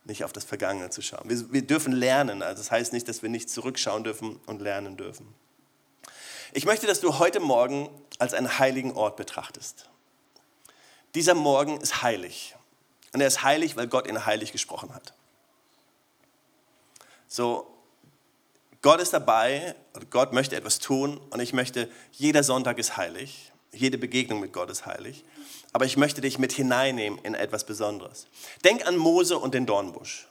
Nicht 0.03 0.23
auf 0.23 0.31
das 0.31 0.43
Vergangene 0.43 0.89
zu 0.91 1.01
schauen. 1.01 1.27
Wir, 1.27 1.51
wir 1.51 1.65
dürfen 1.65 1.91
lernen. 1.91 2.43
Also 2.43 2.61
das 2.61 2.71
heißt 2.71 2.93
nicht, 2.93 3.07
dass 3.09 3.21
wir 3.21 3.29
nicht 3.29 3.49
zurückschauen 3.49 4.03
dürfen 4.03 4.39
und 4.45 4.61
lernen 4.61 4.97
dürfen. 4.97 5.33
Ich 6.53 6.65
möchte, 6.65 6.87
dass 6.87 7.01
du 7.01 7.19
heute 7.19 7.39
Morgen 7.39 7.89
als 8.19 8.33
einen 8.33 8.59
heiligen 8.59 8.93
Ort 8.93 9.17
betrachtest. 9.17 9.89
Dieser 11.15 11.33
Morgen 11.33 11.81
ist 11.81 12.03
heilig. 12.03 12.55
Und 13.11 13.21
er 13.21 13.27
ist 13.27 13.43
heilig, 13.43 13.75
weil 13.75 13.87
Gott 13.87 14.07
ihn 14.07 14.25
heilig 14.25 14.51
gesprochen 14.51 14.93
hat. 14.93 15.13
So, 17.27 17.67
Gott 18.81 19.01
ist 19.01 19.13
dabei, 19.13 19.75
Gott 20.11 20.31
möchte 20.31 20.55
etwas 20.55 20.79
tun 20.79 21.19
und 21.31 21.39
ich 21.39 21.53
möchte, 21.53 21.89
jeder 22.11 22.43
Sonntag 22.43 22.77
ist 22.77 22.97
heilig, 22.97 23.51
jede 23.71 23.97
Begegnung 23.97 24.39
mit 24.39 24.53
Gott 24.53 24.69
ist 24.69 24.85
heilig, 24.85 25.25
aber 25.73 25.85
ich 25.85 25.97
möchte 25.97 26.21
dich 26.21 26.37
mit 26.37 26.53
hineinnehmen 26.53 27.19
in 27.23 27.33
etwas 27.33 27.65
Besonderes. 27.65 28.27
Denk 28.63 28.87
an 28.87 28.95
Mose 28.95 29.37
und 29.37 29.53
den 29.53 29.65
Dornbusch. 29.65 30.27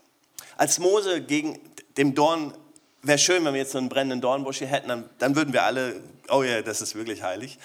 Als 0.56 0.78
Mose 0.78 1.20
gegen 1.20 1.58
dem 1.96 2.14
Dorn, 2.14 2.54
wäre 3.02 3.18
schön, 3.18 3.44
wenn 3.44 3.54
wir 3.54 3.60
jetzt 3.60 3.72
so 3.72 3.78
einen 3.78 3.88
brennenden 3.88 4.20
Dornbusch 4.20 4.58
hier 4.58 4.68
hätten, 4.68 4.88
dann, 4.88 5.10
dann 5.18 5.34
würden 5.34 5.52
wir 5.52 5.64
alle, 5.64 6.00
oh 6.28 6.42
ja, 6.42 6.62
das 6.62 6.80
ist 6.80 6.94
wirklich 6.94 7.22
heilig. 7.22 7.58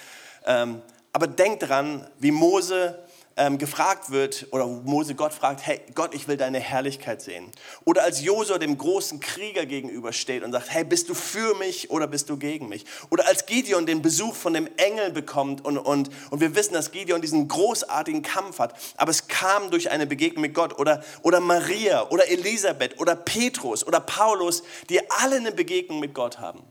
Ähm, 0.44 0.82
aber 1.12 1.26
denk 1.26 1.60
dran, 1.60 2.06
wie 2.18 2.30
Mose 2.30 2.98
ähm, 3.36 3.58
gefragt 3.58 4.10
wird, 4.10 4.48
oder 4.50 4.66
Mose 4.66 5.14
Gott 5.14 5.32
fragt, 5.32 5.66
hey 5.66 5.80
Gott, 5.94 6.14
ich 6.14 6.28
will 6.28 6.36
deine 6.36 6.58
Herrlichkeit 6.58 7.22
sehen. 7.22 7.50
Oder 7.84 8.02
als 8.02 8.22
Josua 8.22 8.58
dem 8.58 8.76
großen 8.76 9.20
Krieger 9.20 9.66
gegenübersteht 9.66 10.42
und 10.42 10.52
sagt, 10.52 10.70
hey, 10.70 10.84
bist 10.84 11.08
du 11.08 11.14
für 11.14 11.54
mich 11.54 11.90
oder 11.90 12.06
bist 12.06 12.28
du 12.28 12.36
gegen 12.36 12.68
mich? 12.68 12.84
Oder 13.08 13.26
als 13.26 13.46
Gideon 13.46 13.86
den 13.86 14.02
Besuch 14.02 14.34
von 14.34 14.52
dem 14.52 14.68
Engel 14.76 15.10
bekommt 15.10 15.64
und, 15.64 15.78
und, 15.78 16.10
und 16.30 16.40
wir 16.40 16.54
wissen, 16.54 16.74
dass 16.74 16.90
Gideon 16.90 17.22
diesen 17.22 17.48
großartigen 17.48 18.22
Kampf 18.22 18.58
hat, 18.58 18.74
aber 18.96 19.10
es 19.10 19.28
kam 19.28 19.70
durch 19.70 19.90
eine 19.90 20.06
Begegnung 20.06 20.42
mit 20.42 20.54
Gott. 20.54 20.78
Oder, 20.78 21.02
oder 21.22 21.40
Maria 21.40 22.08
oder 22.10 22.28
Elisabeth 22.28 23.00
oder 23.00 23.16
Petrus 23.16 23.86
oder 23.86 24.00
Paulus, 24.00 24.62
die 24.88 25.10
alle 25.10 25.36
eine 25.36 25.52
Begegnung 25.52 26.00
mit 26.00 26.14
Gott 26.14 26.38
haben. 26.38 26.62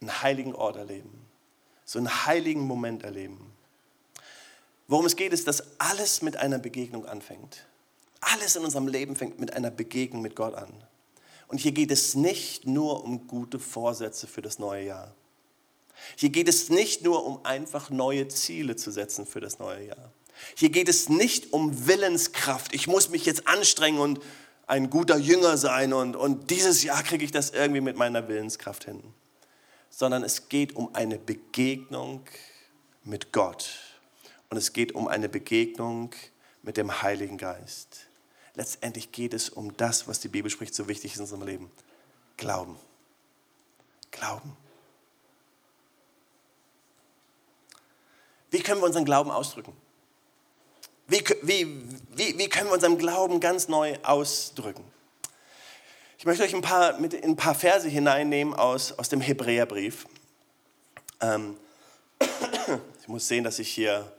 Einen 0.00 0.22
heiligen 0.22 0.54
Ort 0.54 0.76
erleben. 0.76 1.26
So 1.84 1.98
einen 1.98 2.26
heiligen 2.26 2.60
Moment 2.60 3.02
erleben. 3.02 3.47
Worum 4.88 5.04
es 5.04 5.16
geht, 5.16 5.34
ist, 5.34 5.46
dass 5.46 5.62
alles 5.78 6.22
mit 6.22 6.38
einer 6.38 6.58
Begegnung 6.58 7.04
anfängt. 7.04 7.66
Alles 8.20 8.56
in 8.56 8.64
unserem 8.64 8.88
Leben 8.88 9.16
fängt 9.16 9.38
mit 9.38 9.52
einer 9.52 9.70
Begegnung 9.70 10.22
mit 10.22 10.34
Gott 10.34 10.54
an. 10.54 10.72
Und 11.46 11.58
hier 11.58 11.72
geht 11.72 11.90
es 11.90 12.14
nicht 12.14 12.66
nur 12.66 13.04
um 13.04 13.26
gute 13.26 13.58
Vorsätze 13.58 14.26
für 14.26 14.40
das 14.42 14.58
neue 14.58 14.86
Jahr. 14.86 15.14
Hier 16.16 16.30
geht 16.30 16.48
es 16.48 16.70
nicht 16.70 17.02
nur 17.02 17.26
um 17.26 17.44
einfach 17.44 17.90
neue 17.90 18.28
Ziele 18.28 18.76
zu 18.76 18.90
setzen 18.90 19.26
für 19.26 19.40
das 19.40 19.58
neue 19.58 19.88
Jahr. 19.88 20.10
Hier 20.56 20.70
geht 20.70 20.88
es 20.88 21.08
nicht 21.08 21.52
um 21.52 21.86
Willenskraft. 21.86 22.74
Ich 22.74 22.86
muss 22.86 23.10
mich 23.10 23.26
jetzt 23.26 23.46
anstrengen 23.46 23.98
und 23.98 24.20
ein 24.66 24.88
guter 24.88 25.18
Jünger 25.18 25.58
sein 25.58 25.92
und, 25.92 26.16
und 26.16 26.50
dieses 26.50 26.82
Jahr 26.82 27.02
kriege 27.02 27.24
ich 27.24 27.32
das 27.32 27.50
irgendwie 27.50 27.80
mit 27.80 27.96
meiner 27.96 28.28
Willenskraft 28.28 28.84
hin. 28.84 29.02
Sondern 29.90 30.22
es 30.22 30.48
geht 30.48 30.76
um 30.76 30.94
eine 30.94 31.18
Begegnung 31.18 32.22
mit 33.04 33.32
Gott 33.32 33.87
und 34.50 34.56
es 34.56 34.72
geht 34.72 34.94
um 34.94 35.08
eine 35.08 35.28
Begegnung 35.28 36.14
mit 36.62 36.76
dem 36.76 37.02
Heiligen 37.02 37.38
Geist. 37.38 38.08
Letztendlich 38.54 39.12
geht 39.12 39.34
es 39.34 39.50
um 39.50 39.76
das, 39.76 40.08
was 40.08 40.20
die 40.20 40.28
Bibel 40.28 40.50
spricht, 40.50 40.74
so 40.74 40.88
wichtig 40.88 41.12
ist 41.12 41.18
in 41.18 41.22
unserem 41.22 41.42
Leben. 41.42 41.70
Glauben. 42.36 42.76
Glauben. 44.10 44.56
Wie 48.50 48.60
können 48.60 48.80
wir 48.80 48.86
unseren 48.86 49.04
Glauben 49.04 49.30
ausdrücken? 49.30 49.72
Wie, 51.06 51.22
wie, 51.42 51.66
wie, 52.16 52.38
wie 52.38 52.48
können 52.48 52.68
wir 52.68 52.74
unseren 52.74 52.98
Glauben 52.98 53.40
ganz 53.40 53.68
neu 53.68 53.96
ausdrücken? 54.02 54.84
Ich 56.18 56.26
möchte 56.26 56.42
euch 56.42 56.54
ein 56.54 56.62
paar, 56.62 56.98
mit 56.98 57.14
ein 57.22 57.36
paar 57.36 57.54
Verse 57.54 57.88
hineinnehmen 57.88 58.54
aus, 58.54 58.92
aus 58.92 59.08
dem 59.08 59.20
Hebräerbrief. 59.20 60.06
Ähm, 61.20 61.56
ich 63.00 63.08
muss 63.08 63.28
sehen, 63.28 63.44
dass 63.44 63.58
ich 63.58 63.68
hier 63.68 64.12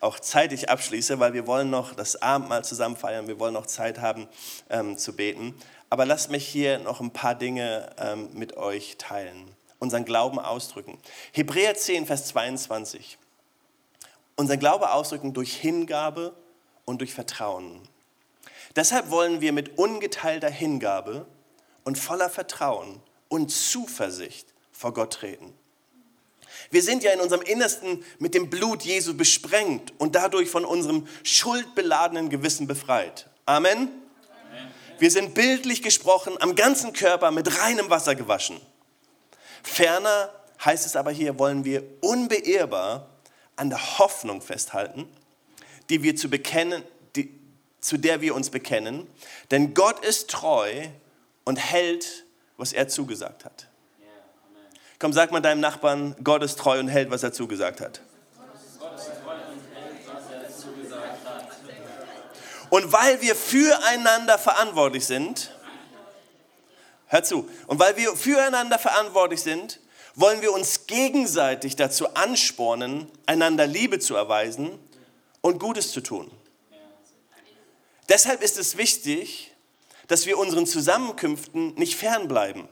auch 0.00 0.18
zeitig 0.18 0.68
abschließe, 0.70 1.20
weil 1.20 1.34
wir 1.34 1.46
wollen 1.46 1.70
noch 1.70 1.94
das 1.94 2.20
Abendmahl 2.20 2.64
zusammen 2.64 2.96
feiern, 2.96 3.28
wir 3.28 3.38
wollen 3.38 3.54
noch 3.54 3.66
Zeit 3.66 4.00
haben 4.00 4.26
ähm, 4.70 4.96
zu 4.96 5.14
beten. 5.14 5.54
Aber 5.90 6.06
lasst 6.06 6.30
mich 6.30 6.46
hier 6.46 6.78
noch 6.78 7.00
ein 7.00 7.12
paar 7.12 7.34
Dinge 7.34 7.90
ähm, 7.98 8.30
mit 8.32 8.56
euch 8.56 8.96
teilen, 8.96 9.44
unseren 9.78 10.04
Glauben 10.04 10.38
ausdrücken. 10.38 10.98
Hebräer 11.32 11.74
10, 11.74 12.06
Vers 12.06 12.26
22. 12.28 13.18
Unser 14.36 14.56
Glaube 14.56 14.92
ausdrücken 14.92 15.34
durch 15.34 15.54
Hingabe 15.54 16.34
und 16.86 17.00
durch 17.00 17.12
Vertrauen. 17.12 17.82
Deshalb 18.76 19.10
wollen 19.10 19.40
wir 19.40 19.52
mit 19.52 19.78
ungeteilter 19.78 20.48
Hingabe 20.48 21.26
und 21.84 21.98
voller 21.98 22.30
Vertrauen 22.30 23.02
und 23.28 23.50
Zuversicht 23.50 24.46
vor 24.72 24.94
Gott 24.94 25.12
treten. 25.14 25.52
Wir 26.70 26.82
sind 26.82 27.02
ja 27.02 27.12
in 27.12 27.20
unserem 27.20 27.42
Innersten 27.42 28.04
mit 28.18 28.34
dem 28.34 28.50
Blut 28.50 28.82
Jesu 28.82 29.14
besprengt 29.16 29.92
und 29.98 30.14
dadurch 30.14 30.50
von 30.50 30.64
unserem 30.64 31.06
schuldbeladenen 31.22 32.28
Gewissen 32.28 32.66
befreit. 32.66 33.28
Amen. 33.46 33.88
Wir 34.98 35.10
sind 35.10 35.34
bildlich 35.34 35.82
gesprochen 35.82 36.34
am 36.40 36.54
ganzen 36.54 36.92
Körper 36.92 37.30
mit 37.30 37.58
reinem 37.58 37.88
Wasser 37.88 38.14
gewaschen. 38.14 38.60
Ferner 39.62 40.30
heißt 40.62 40.84
es 40.84 40.94
aber 40.94 41.10
hier, 41.10 41.38
wollen 41.38 41.64
wir 41.64 41.82
unbeirrbar 42.00 43.08
an 43.56 43.70
der 43.70 43.98
Hoffnung 43.98 44.42
festhalten, 44.42 45.08
die 45.88 46.02
wir 46.02 46.16
zu 46.16 46.28
bekennen, 46.28 46.82
die, 47.16 47.34
zu 47.80 47.96
der 47.96 48.20
wir 48.20 48.34
uns 48.34 48.50
bekennen, 48.50 49.06
denn 49.50 49.72
Gott 49.72 50.04
ist 50.04 50.30
treu 50.30 50.88
und 51.44 51.56
hält, 51.56 52.26
was 52.58 52.74
er 52.74 52.88
zugesagt 52.88 53.46
hat. 53.46 53.69
Komm, 55.00 55.14
sag 55.14 55.32
mal 55.32 55.40
deinem 55.40 55.60
Nachbarn, 55.60 56.14
Gott 56.22 56.42
ist 56.42 56.58
treu 56.58 56.78
und 56.78 56.88
hält, 56.88 57.10
was 57.10 57.22
er 57.22 57.32
zugesagt 57.32 57.80
hat. 57.80 58.02
Und 62.68 62.92
weil 62.92 63.20
wir 63.22 63.34
füreinander 63.34 64.38
verantwortlich 64.38 65.06
sind, 65.06 65.56
hör 67.06 67.24
zu, 67.24 67.48
und 67.66 67.80
weil 67.80 67.96
wir 67.96 68.14
füreinander 68.14 68.78
verantwortlich 68.78 69.40
sind, 69.40 69.80
wollen 70.16 70.42
wir 70.42 70.52
uns 70.52 70.86
gegenseitig 70.86 71.76
dazu 71.76 72.12
anspornen, 72.12 73.10
einander 73.24 73.66
Liebe 73.66 74.00
zu 74.00 74.16
erweisen 74.16 74.78
und 75.40 75.58
Gutes 75.58 75.92
zu 75.92 76.02
tun. 76.02 76.30
Deshalb 78.10 78.42
ist 78.42 78.58
es 78.58 78.76
wichtig, 78.76 79.50
dass 80.08 80.26
wir 80.26 80.36
unseren 80.36 80.66
Zusammenkünften 80.66 81.74
nicht 81.76 81.96
fernbleiben 81.96 82.68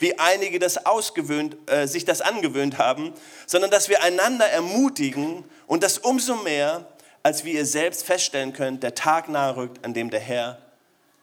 wie 0.00 0.18
einige 0.18 0.58
das 0.58 0.86
ausgewöhnt, 0.86 1.56
äh, 1.70 1.86
sich 1.86 2.04
das 2.04 2.20
angewöhnt 2.20 2.78
haben, 2.78 3.12
sondern 3.46 3.70
dass 3.70 3.88
wir 3.88 4.02
einander 4.02 4.46
ermutigen 4.46 5.44
und 5.66 5.82
das 5.82 5.98
umso 5.98 6.36
mehr, 6.36 6.86
als 7.22 7.44
wie 7.44 7.52
ihr 7.52 7.66
selbst 7.66 8.04
feststellen 8.04 8.52
könnt, 8.52 8.82
der 8.82 8.94
Tag 8.94 9.28
nahe 9.28 9.56
rückt, 9.56 9.84
an 9.84 9.94
dem 9.94 10.10
der 10.10 10.20
Herr 10.20 10.58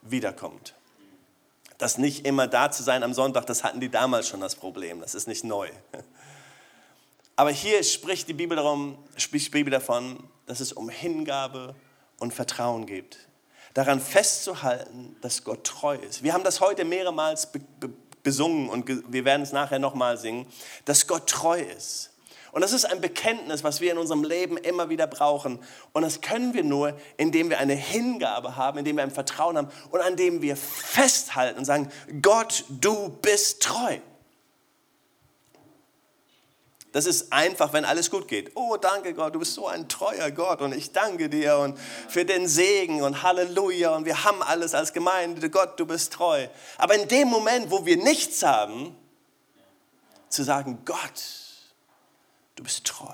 wiederkommt. 0.03 0.75
Das 1.79 1.98
nicht 1.98 2.25
immer 2.25 2.48
da 2.48 2.72
zu 2.72 2.84
sein 2.84 3.03
am 3.03 3.13
Sonntag, 3.13 3.46
das 3.46 3.63
hatten 3.63 3.79
die 3.79 3.89
damals 3.89 4.27
schon 4.27 4.41
das 4.41 4.55
Problem, 4.55 5.01
das 5.01 5.15
ist 5.15 5.27
nicht 5.27 5.43
neu. 5.43 5.69
Aber 7.36 7.51
hier 7.51 7.84
spricht 7.84 8.27
die 8.27 8.34
Bibel, 8.34 8.55
darum, 8.55 8.98
spricht 9.15 9.48
die 9.48 9.51
Bibel 9.51 9.69
davon, 9.69 10.24
dass 10.48 10.60
es 10.60 10.74
um 10.74 10.89
Hingabe 10.89 11.75
und 12.19 12.34
Vertrauen 12.34 12.88
geht. 12.88 13.17
Daran 13.75 14.00
festzuhalten, 14.00 15.15
dass 15.22 15.43
Gott 15.43 15.63
treu 15.63 15.96
ist. 15.98 16.24
Wir 16.24 16.34
haben 16.34 16.43
das 16.43 16.62
heute 16.62 16.84
mehrmals 16.84 17.51
be 17.51 17.60
be 17.79 17.89
besungen 18.27 18.67
und 18.67 18.89
wir 19.07 19.24
werden 19.24 19.43
es 19.43 19.53
nachher 19.53 19.79
nochmal 19.79 20.17
singen, 20.17 20.48
dass 20.84 21.07
Gott 21.07 21.29
treu 21.29 21.62
ist. 21.62 22.12
Und 22.51 22.60
das 22.60 22.74
ist 22.74 22.84
ein 22.84 23.00
Bekenntnis, 23.00 23.63
was 23.63 23.79
wir 23.79 23.89
in 23.89 23.98
unserem 23.98 24.25
Leben 24.25 24.57
immer 24.57 24.89
wieder 24.89 25.07
brauchen. 25.07 25.60
Und 25.93 26.01
das 26.01 26.19
können 26.19 26.53
wir 26.53 26.65
nur, 26.65 26.98
indem 27.15 27.50
wir 27.50 27.60
eine 27.60 27.74
Hingabe 27.74 28.57
haben, 28.57 28.79
indem 28.79 28.98
wir 28.98 29.03
ein 29.03 29.12
Vertrauen 29.12 29.55
haben 29.55 29.69
und 29.91 30.01
an 30.01 30.17
dem 30.17 30.41
wir 30.41 30.57
festhalten 30.57 31.60
und 31.60 31.63
sagen, 31.63 31.89
Gott, 32.22 32.65
du 32.67 33.07
bist 33.22 33.63
treu. 33.63 33.98
Das 36.91 37.06
ist 37.06 37.34
einfach, 37.34 37.74
wenn 37.74 37.86
alles 37.86 38.10
gut 38.10 38.27
geht. 38.27 38.51
Oh, 38.56 38.77
danke 38.77 39.13
Gott, 39.13 39.36
du 39.36 39.39
bist 39.39 39.53
so 39.53 39.67
ein 39.67 39.89
treuer 39.89 40.32
Gott 40.32 40.62
und 40.62 40.74
ich 40.74 40.94
danke 40.94 41.29
dir 41.29 41.58
und 41.58 41.77
für 42.08 42.25
den 42.25 42.48
Segen 42.48 43.01
und 43.01 43.24
Halleluja 43.24 43.96
und 43.96 44.06
wir 44.06 44.24
haben 44.24 44.41
alles 44.41 44.74
als 44.74 44.94
Gemeinde. 44.94 45.50
Gott, 45.50 45.79
du 45.79 45.86
bist 45.86 46.13
treu. 46.13 46.48
Aber 46.77 46.96
in 46.96 47.08
dem 47.08 47.27
Moment, 47.27 47.72
wo 47.72 47.86
wir 47.86 47.98
nichts 47.98 48.41
haben, 48.44 48.96
zu 50.29 50.44
sagen, 50.44 50.79
Gott, 50.86 51.24
du 52.56 52.63
bist 52.63 52.86
treu. 52.86 53.13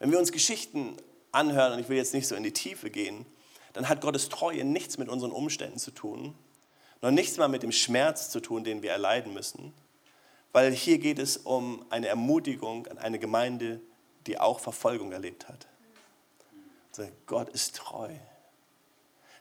Wenn 0.00 0.10
wir 0.10 0.18
uns 0.18 0.32
Geschichten 0.32 0.96
anhören, 1.30 1.74
und 1.74 1.78
ich 1.78 1.88
will 1.88 1.96
jetzt 1.96 2.14
nicht 2.14 2.26
so 2.26 2.34
in 2.34 2.42
die 2.42 2.52
Tiefe 2.52 2.90
gehen, 2.90 3.26
dann 3.72 3.88
hat 3.88 4.00
Gottes 4.00 4.28
Treue 4.28 4.64
nichts 4.64 4.98
mit 4.98 5.08
unseren 5.08 5.30
Umständen 5.30 5.78
zu 5.78 5.90
tun, 5.90 6.34
noch 7.02 7.10
nichts 7.10 7.36
mal 7.36 7.48
mit 7.48 7.62
dem 7.62 7.72
Schmerz 7.72 8.30
zu 8.30 8.40
tun, 8.40 8.64
den 8.64 8.82
wir 8.82 8.90
erleiden 8.90 9.32
müssen, 9.32 9.72
weil 10.52 10.72
hier 10.72 10.98
geht 10.98 11.18
es 11.18 11.36
um 11.36 11.84
eine 11.90 12.08
Ermutigung 12.08 12.86
an 12.88 12.98
eine 12.98 13.18
Gemeinde, 13.18 13.80
die 14.26 14.38
auch 14.38 14.60
Verfolgung 14.60 15.12
erlebt 15.12 15.48
hat. 15.48 15.66
Also 16.96 17.10
Gott 17.26 17.48
ist 17.50 17.76
treu. 17.76 18.10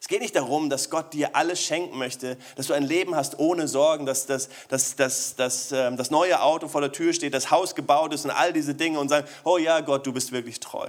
Es 0.01 0.07
geht 0.07 0.21
nicht 0.21 0.35
darum, 0.35 0.69
dass 0.69 0.89
Gott 0.89 1.13
dir 1.13 1.35
alles 1.35 1.61
schenken 1.61 1.97
möchte, 1.97 2.37
dass 2.55 2.67
du 2.67 2.73
ein 2.73 2.83
Leben 2.83 3.15
hast 3.15 3.37
ohne 3.37 3.67
Sorgen, 3.67 4.05
dass, 4.05 4.25
dass, 4.25 4.49
dass, 4.69 4.95
dass, 4.95 5.35
dass 5.35 5.71
ähm, 5.73 5.97
das 5.97 6.09
neue 6.09 6.41
Auto 6.41 6.69
vor 6.69 6.79
der 6.79 6.93
Tür 6.93 7.11
steht, 7.11 7.33
das 7.33 7.51
Haus 7.51 7.75
gebaut 7.75 8.13
ist 8.13 8.23
und 8.23 8.31
all 8.31 8.53
diese 8.53 8.75
Dinge 8.75 8.99
und 8.99 9.09
sagen, 9.09 9.27
oh 9.43 9.57
ja, 9.57 9.81
Gott, 9.81 10.07
du 10.07 10.13
bist 10.13 10.31
wirklich 10.31 10.61
treu. 10.61 10.87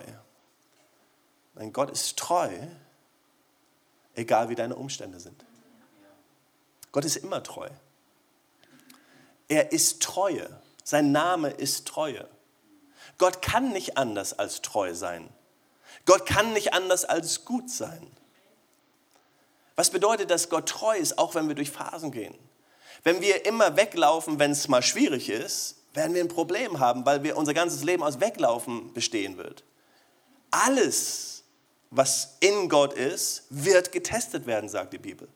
Nein, 1.54 1.72
Gott 1.72 1.90
ist 1.90 2.16
treu, 2.16 2.50
egal 4.14 4.48
wie 4.48 4.54
deine 4.54 4.76
Umstände 4.76 5.18
sind. 5.18 5.44
Gott 6.92 7.04
ist 7.04 7.16
immer 7.16 7.42
treu. 7.42 7.68
Er 9.50 9.72
ist 9.72 10.00
Treue. 10.00 10.48
Sein 10.84 11.10
Name 11.10 11.50
ist 11.50 11.88
Treue. 11.88 12.26
Gott 13.18 13.42
kann 13.42 13.72
nicht 13.72 13.98
anders 13.98 14.38
als 14.38 14.62
treu 14.62 14.94
sein. 14.94 15.28
Gott 16.06 16.24
kann 16.24 16.52
nicht 16.52 16.72
anders 16.72 17.04
als 17.04 17.44
gut 17.44 17.68
sein. 17.68 18.10
Was 19.74 19.90
bedeutet, 19.90 20.30
dass 20.30 20.50
Gott 20.50 20.68
treu 20.68 20.96
ist, 20.96 21.18
auch 21.18 21.34
wenn 21.34 21.48
wir 21.48 21.56
durch 21.56 21.70
Phasen 21.70 22.12
gehen? 22.12 22.34
Wenn 23.02 23.20
wir 23.20 23.44
immer 23.44 23.76
weglaufen, 23.76 24.38
wenn 24.38 24.52
es 24.52 24.68
mal 24.68 24.82
schwierig 24.82 25.28
ist, 25.28 25.76
werden 25.94 26.14
wir 26.14 26.22
ein 26.22 26.28
Problem 26.28 26.78
haben, 26.78 27.04
weil 27.04 27.24
wir 27.24 27.36
unser 27.36 27.52
ganzes 27.52 27.82
Leben 27.82 28.04
aus 28.04 28.20
Weglaufen 28.20 28.94
bestehen 28.94 29.36
wird. 29.36 29.64
Alles, 30.52 31.42
was 31.90 32.36
in 32.38 32.68
Gott 32.68 32.92
ist, 32.92 33.46
wird 33.50 33.90
getestet 33.90 34.46
werden, 34.46 34.68
sagt 34.68 34.92
die 34.92 34.98
Bibel. 34.98 35.28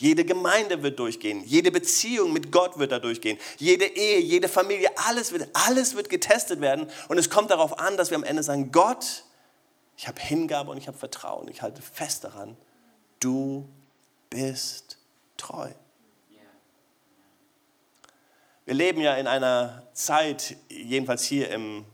Jede 0.00 0.24
Gemeinde 0.24 0.82
wird 0.82 0.98
durchgehen, 0.98 1.44
jede 1.44 1.70
Beziehung 1.70 2.32
mit 2.32 2.50
Gott 2.50 2.78
wird 2.78 2.90
da 2.90 2.98
durchgehen, 2.98 3.36
jede 3.58 3.84
Ehe, 3.84 4.18
jede 4.18 4.48
Familie, 4.48 4.90
alles 4.96 5.30
wird, 5.30 5.50
alles 5.52 5.94
wird 5.94 6.08
getestet 6.08 6.62
werden. 6.62 6.90
Und 7.08 7.18
es 7.18 7.28
kommt 7.28 7.50
darauf 7.50 7.78
an, 7.78 7.98
dass 7.98 8.08
wir 8.08 8.16
am 8.16 8.24
Ende 8.24 8.42
sagen, 8.42 8.72
Gott, 8.72 9.24
ich 9.98 10.08
habe 10.08 10.18
Hingabe 10.18 10.70
und 10.70 10.78
ich 10.78 10.88
habe 10.88 10.96
Vertrauen, 10.96 11.48
ich 11.48 11.60
halte 11.60 11.82
fest 11.82 12.24
daran, 12.24 12.56
du 13.20 13.68
bist 14.30 14.96
treu. 15.36 15.68
Wir 18.64 18.74
leben 18.74 19.02
ja 19.02 19.16
in 19.16 19.26
einer 19.26 19.82
Zeit, 19.92 20.56
jedenfalls 20.70 21.24
hier 21.24 21.50
im 21.50 21.84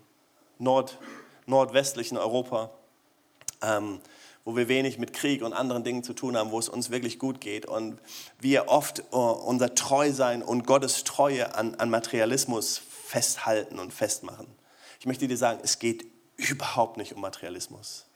Nord, 0.61 0.97
nordwestlichen 1.47 2.19
Europa, 2.19 2.71
ähm, 3.63 4.01
wo 4.47 4.57
wir 4.57 4.69
wenig 4.69 4.99
mit 4.99 5.13
Krieg 5.13 5.43
und 5.43 5.53
anderen 5.53 5.83
Dingen 5.83 6.05
zu 6.05 6.15
tun 6.15 6.37
haben, 6.37 6.53
wo 6.53 6.59
es 6.59 6.69
uns 6.69 6.91
wirklich 6.91 7.19
gut 7.19 7.41
geht 7.41 7.67
und 7.67 8.01
wir 8.41 8.69
oft 8.69 9.03
uh, 9.13 9.17
unser 9.17 9.75
Treusein 9.75 10.41
und 10.41 10.67
Gottes 10.67 11.03
Treue 11.03 11.55
an, 11.57 11.75
an 11.75 11.91
Materialismus 11.91 12.79
festhalten 12.79 13.81
und 13.81 13.93
festmachen. 13.93 14.47
Ich 15.01 15.07
möchte 15.07 15.27
dir 15.27 15.37
sagen, 15.37 15.61
es 15.65 15.81
geht 15.81 16.07
überhaupt 16.37 16.97
nicht 16.97 17.13
um 17.13 17.21
Materialismus, 17.21 18.07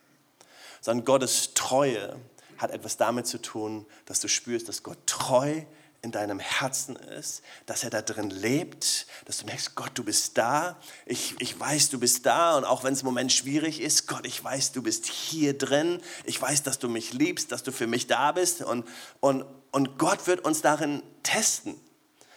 sondern 0.80 1.04
Gottes 1.04 1.52
Treue 1.54 2.16
hat 2.58 2.70
etwas 2.70 2.96
damit 2.96 3.26
zu 3.26 3.42
tun, 3.42 3.84
dass 4.06 4.20
du 4.20 4.28
spürst, 4.28 4.68
dass 4.68 4.84
Gott 4.84 4.98
treu 5.06 5.50
ist 5.50 5.66
in 6.02 6.12
deinem 6.12 6.38
Herzen 6.38 6.96
ist, 6.96 7.42
dass 7.66 7.84
er 7.84 7.90
da 7.90 8.00
drin 8.00 8.30
lebt, 8.30 9.06
dass 9.26 9.38
du 9.38 9.46
merkst, 9.46 9.74
Gott, 9.74 9.90
du 9.94 10.04
bist 10.04 10.38
da, 10.38 10.78
ich, 11.04 11.34
ich 11.40 11.58
weiß, 11.58 11.90
du 11.90 12.00
bist 12.00 12.24
da. 12.24 12.56
Und 12.56 12.64
auch 12.64 12.84
wenn 12.84 12.94
es 12.94 13.00
im 13.00 13.06
Moment 13.06 13.32
schwierig 13.32 13.80
ist, 13.80 14.06
Gott, 14.06 14.26
ich 14.26 14.42
weiß, 14.42 14.72
du 14.72 14.82
bist 14.82 15.06
hier 15.06 15.56
drin, 15.56 16.00
ich 16.24 16.40
weiß, 16.40 16.62
dass 16.62 16.78
du 16.78 16.88
mich 16.88 17.12
liebst, 17.12 17.52
dass 17.52 17.62
du 17.62 17.70
für 17.70 17.86
mich 17.86 18.06
da 18.06 18.32
bist. 18.32 18.62
Und, 18.62 18.86
und, 19.20 19.44
und 19.72 19.98
Gott 19.98 20.26
wird 20.26 20.44
uns 20.44 20.62
darin 20.62 21.02
testen. 21.22 21.78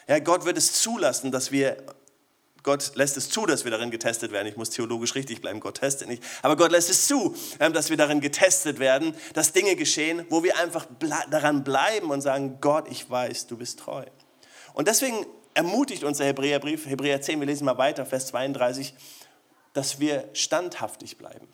Ja, 0.08 0.20
Gott 0.20 0.43
wird 0.43 0.58
es 0.58 0.74
zulassen, 0.74 1.32
dass 1.32 1.51
wir 1.51 1.77
Gott 2.63 2.96
lässt 2.96 3.17
es 3.17 3.29
zu, 3.29 3.46
dass 3.46 3.65
wir 3.65 3.72
darin 3.72 3.91
getestet 3.91 4.32
werden. 4.32 4.48
Ich 4.48 4.55
muss 4.55 4.70
theologisch 4.70 5.15
richtig 5.15 5.41
bleiben, 5.41 5.60
Gott 5.60 5.79
testet 5.79 6.08
nicht. 6.08 6.24
Aber 6.41 6.55
Gott 6.55 6.72
lässt 6.72 6.89
es 6.89 7.08
zu, 7.08 7.36
ähm, 7.60 7.74
dass 7.74 7.89
wir 7.89 7.98
darin 7.98 8.22
getestet 8.22 8.79
werden, 8.79 9.13
dass 9.34 9.51
Dinge 9.51 9.75
geschehen, 9.75 10.25
wo 10.29 10.43
wir 10.43 10.58
einfach 10.58 10.88
daran 11.29 11.65
bleiben 11.65 12.10
und 12.10 12.22
sagen, 12.22 12.60
Gott, 12.62 12.88
ich 12.89 13.10
weiß, 13.10 13.48
du 13.48 13.58
bist 13.58 13.79
treu. 13.79 14.05
Und 14.74 14.88
deswegen 14.88 15.25
ermutigt 15.53 16.05
uns 16.05 16.17
der 16.17 16.27
Hebräerbrief, 16.27 16.86
Hebräer 16.86 17.22
10, 17.22 17.39
wir 17.41 17.48
lesen 17.48 17.65
mal 17.65 17.77
weiter, 17.77 18.05
Vers 18.05 18.27
32, 18.27 18.93
dass 19.74 20.00
wir 20.00 20.29
standhaftig 20.34 21.17
bleiben. 21.17 21.48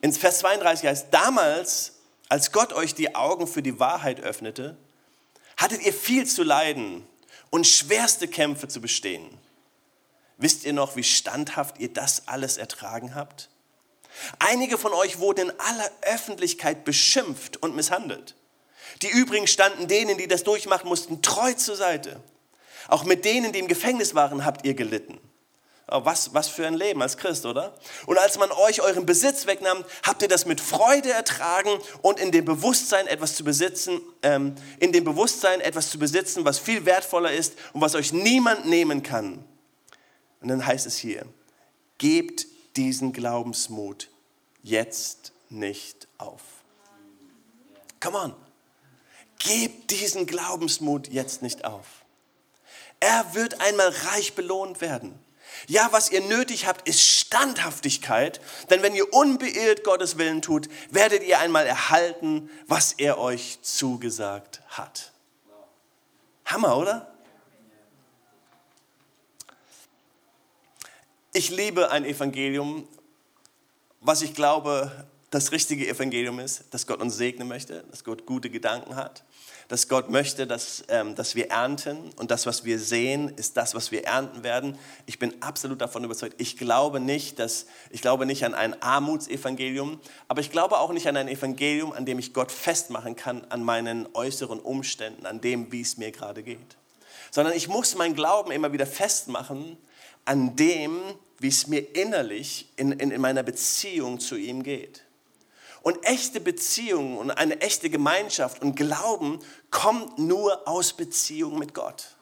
In 0.00 0.12
Vers 0.12 0.38
32 0.38 0.88
heißt, 0.88 1.06
damals, 1.10 2.00
als 2.30 2.50
Gott 2.50 2.72
euch 2.72 2.94
die 2.94 3.14
Augen 3.14 3.46
für 3.46 3.62
die 3.62 3.78
Wahrheit 3.78 4.20
öffnete, 4.20 4.78
hattet 5.58 5.82
ihr 5.82 5.92
viel 5.92 6.26
zu 6.26 6.42
leiden 6.42 7.06
und 7.50 7.66
schwerste 7.66 8.26
Kämpfe 8.26 8.66
zu 8.66 8.80
bestehen. 8.80 9.28
Wisst 10.40 10.64
ihr 10.64 10.72
noch, 10.72 10.96
wie 10.96 11.04
standhaft 11.04 11.78
ihr 11.78 11.92
das 11.92 12.26
alles 12.26 12.56
ertragen 12.56 13.14
habt? 13.14 13.50
Einige 14.38 14.78
von 14.78 14.94
euch 14.94 15.18
wurden 15.18 15.50
in 15.50 15.60
aller 15.60 15.90
Öffentlichkeit 16.00 16.84
beschimpft 16.84 17.58
und 17.58 17.76
misshandelt. 17.76 18.34
Die 19.02 19.08
übrigen 19.08 19.46
standen 19.46 19.86
denen, 19.86 20.16
die 20.16 20.28
das 20.28 20.42
durchmachen 20.42 20.88
mussten, 20.88 21.20
treu 21.20 21.52
zur 21.52 21.76
Seite. 21.76 22.20
Auch 22.88 23.04
mit 23.04 23.26
denen, 23.26 23.52
die 23.52 23.58
im 23.58 23.68
Gefängnis 23.68 24.14
waren, 24.14 24.44
habt 24.44 24.64
ihr 24.64 24.74
gelitten. 24.74 25.20
Oh, 25.92 26.04
was, 26.04 26.32
was 26.32 26.48
für 26.48 26.66
ein 26.66 26.74
Leben 26.74 27.02
als 27.02 27.18
Christ, 27.18 27.44
oder? 27.44 27.74
Und 28.06 28.16
als 28.16 28.38
man 28.38 28.50
euch 28.50 28.80
euren 28.80 29.04
Besitz 29.04 29.46
wegnahm, 29.46 29.84
habt 30.04 30.22
ihr 30.22 30.28
das 30.28 30.46
mit 30.46 30.60
Freude 30.60 31.12
ertragen 31.12 31.70
und 32.00 32.18
in 32.18 32.32
dem 32.32 32.46
Bewusstsein 32.46 33.06
etwas 33.08 33.34
zu 33.34 33.44
besitzen, 33.44 34.00
ähm, 34.22 34.54
in 34.78 34.92
dem 34.92 35.04
Bewusstsein 35.04 35.60
etwas 35.60 35.90
zu 35.90 35.98
besitzen, 35.98 36.44
was 36.44 36.58
viel 36.58 36.86
wertvoller 36.86 37.32
ist 37.32 37.54
und 37.72 37.80
was 37.82 37.94
euch 37.94 38.12
niemand 38.12 38.66
nehmen 38.66 39.02
kann. 39.02 39.44
Und 40.40 40.48
dann 40.48 40.66
heißt 40.66 40.86
es 40.86 40.96
hier, 40.96 41.26
gebt 41.98 42.46
diesen 42.76 43.12
Glaubensmut 43.12 44.08
jetzt 44.62 45.32
nicht 45.48 46.08
auf. 46.18 46.42
Come 48.00 48.18
on. 48.18 48.34
Gebt 49.38 49.90
diesen 49.90 50.26
Glaubensmut 50.26 51.08
jetzt 51.08 51.42
nicht 51.42 51.64
auf. 51.64 51.86
Er 53.00 53.34
wird 53.34 53.60
einmal 53.60 53.88
reich 53.88 54.34
belohnt 54.34 54.80
werden. 54.80 55.18
Ja, 55.66 55.88
was 55.90 56.10
ihr 56.10 56.20
nötig 56.20 56.66
habt, 56.66 56.88
ist 56.88 57.02
Standhaftigkeit, 57.02 58.40
denn 58.70 58.82
wenn 58.82 58.94
ihr 58.94 59.12
unbeirrt 59.12 59.84
Gottes 59.84 60.16
Willen 60.16 60.42
tut, 60.42 60.68
werdet 60.90 61.22
ihr 61.22 61.38
einmal 61.38 61.66
erhalten, 61.66 62.50
was 62.66 62.92
er 62.92 63.18
euch 63.18 63.58
zugesagt 63.62 64.62
hat. 64.68 65.12
Hammer, 66.44 66.76
oder? 66.76 67.12
Ich 71.32 71.50
liebe 71.50 71.92
ein 71.92 72.04
Evangelium, 72.04 72.88
was 74.00 74.20
ich 74.20 74.34
glaube, 74.34 74.90
das 75.30 75.52
richtige 75.52 75.86
Evangelium 75.86 76.40
ist, 76.40 76.64
dass 76.72 76.88
Gott 76.88 77.00
uns 77.00 77.16
segnen 77.16 77.46
möchte, 77.46 77.84
dass 77.88 78.02
Gott 78.02 78.26
gute 78.26 78.50
Gedanken 78.50 78.96
hat, 78.96 79.22
dass 79.68 79.86
Gott 79.86 80.10
möchte, 80.10 80.48
dass, 80.48 80.82
ähm, 80.88 81.14
dass 81.14 81.36
wir 81.36 81.48
ernten 81.50 82.10
und 82.16 82.32
das, 82.32 82.46
was 82.46 82.64
wir 82.64 82.80
sehen, 82.80 83.28
ist 83.36 83.56
das, 83.56 83.76
was 83.76 83.92
wir 83.92 84.06
ernten 84.06 84.42
werden. 84.42 84.76
Ich 85.06 85.20
bin 85.20 85.40
absolut 85.40 85.80
davon 85.80 86.02
überzeugt. 86.02 86.34
Ich 86.38 86.56
glaube 86.56 86.98
nicht, 86.98 87.38
dass, 87.38 87.66
ich 87.90 88.02
glaube 88.02 88.26
nicht 88.26 88.44
an 88.44 88.54
ein 88.54 88.82
Armutsevangelium, 88.82 90.00
aber 90.26 90.40
ich 90.40 90.50
glaube 90.50 90.80
auch 90.80 90.90
nicht 90.90 91.06
an 91.06 91.16
ein 91.16 91.28
Evangelium, 91.28 91.92
an 91.92 92.06
dem 92.06 92.18
ich 92.18 92.34
Gott 92.34 92.50
festmachen 92.50 93.14
kann 93.14 93.44
an 93.50 93.62
meinen 93.62 94.08
äußeren 94.14 94.58
Umständen, 94.58 95.26
an 95.26 95.40
dem, 95.40 95.70
wie 95.70 95.82
es 95.82 95.96
mir 95.96 96.10
gerade 96.10 96.42
geht. 96.42 96.76
Sondern 97.30 97.54
ich 97.54 97.68
muss 97.68 97.94
meinen 97.94 98.16
Glauben 98.16 98.50
immer 98.50 98.72
wieder 98.72 98.86
festmachen 98.86 99.78
an 100.24 100.56
dem, 100.56 101.00
wie 101.38 101.48
es 101.48 101.66
mir 101.66 101.94
innerlich 101.96 102.68
in, 102.76 102.92
in, 102.92 103.10
in 103.10 103.20
meiner 103.20 103.42
Beziehung 103.42 104.20
zu 104.20 104.36
ihm 104.36 104.62
geht. 104.62 105.04
Und 105.82 106.04
echte 106.04 106.40
Beziehungen 106.40 107.16
und 107.16 107.30
eine 107.30 107.60
echte 107.62 107.88
Gemeinschaft 107.88 108.60
und 108.60 108.76
Glauben 108.76 109.38
kommt 109.70 110.18
nur 110.18 110.68
aus 110.68 110.92
Beziehung 110.92 111.58
mit 111.58 111.72
Gott. 111.72 112.16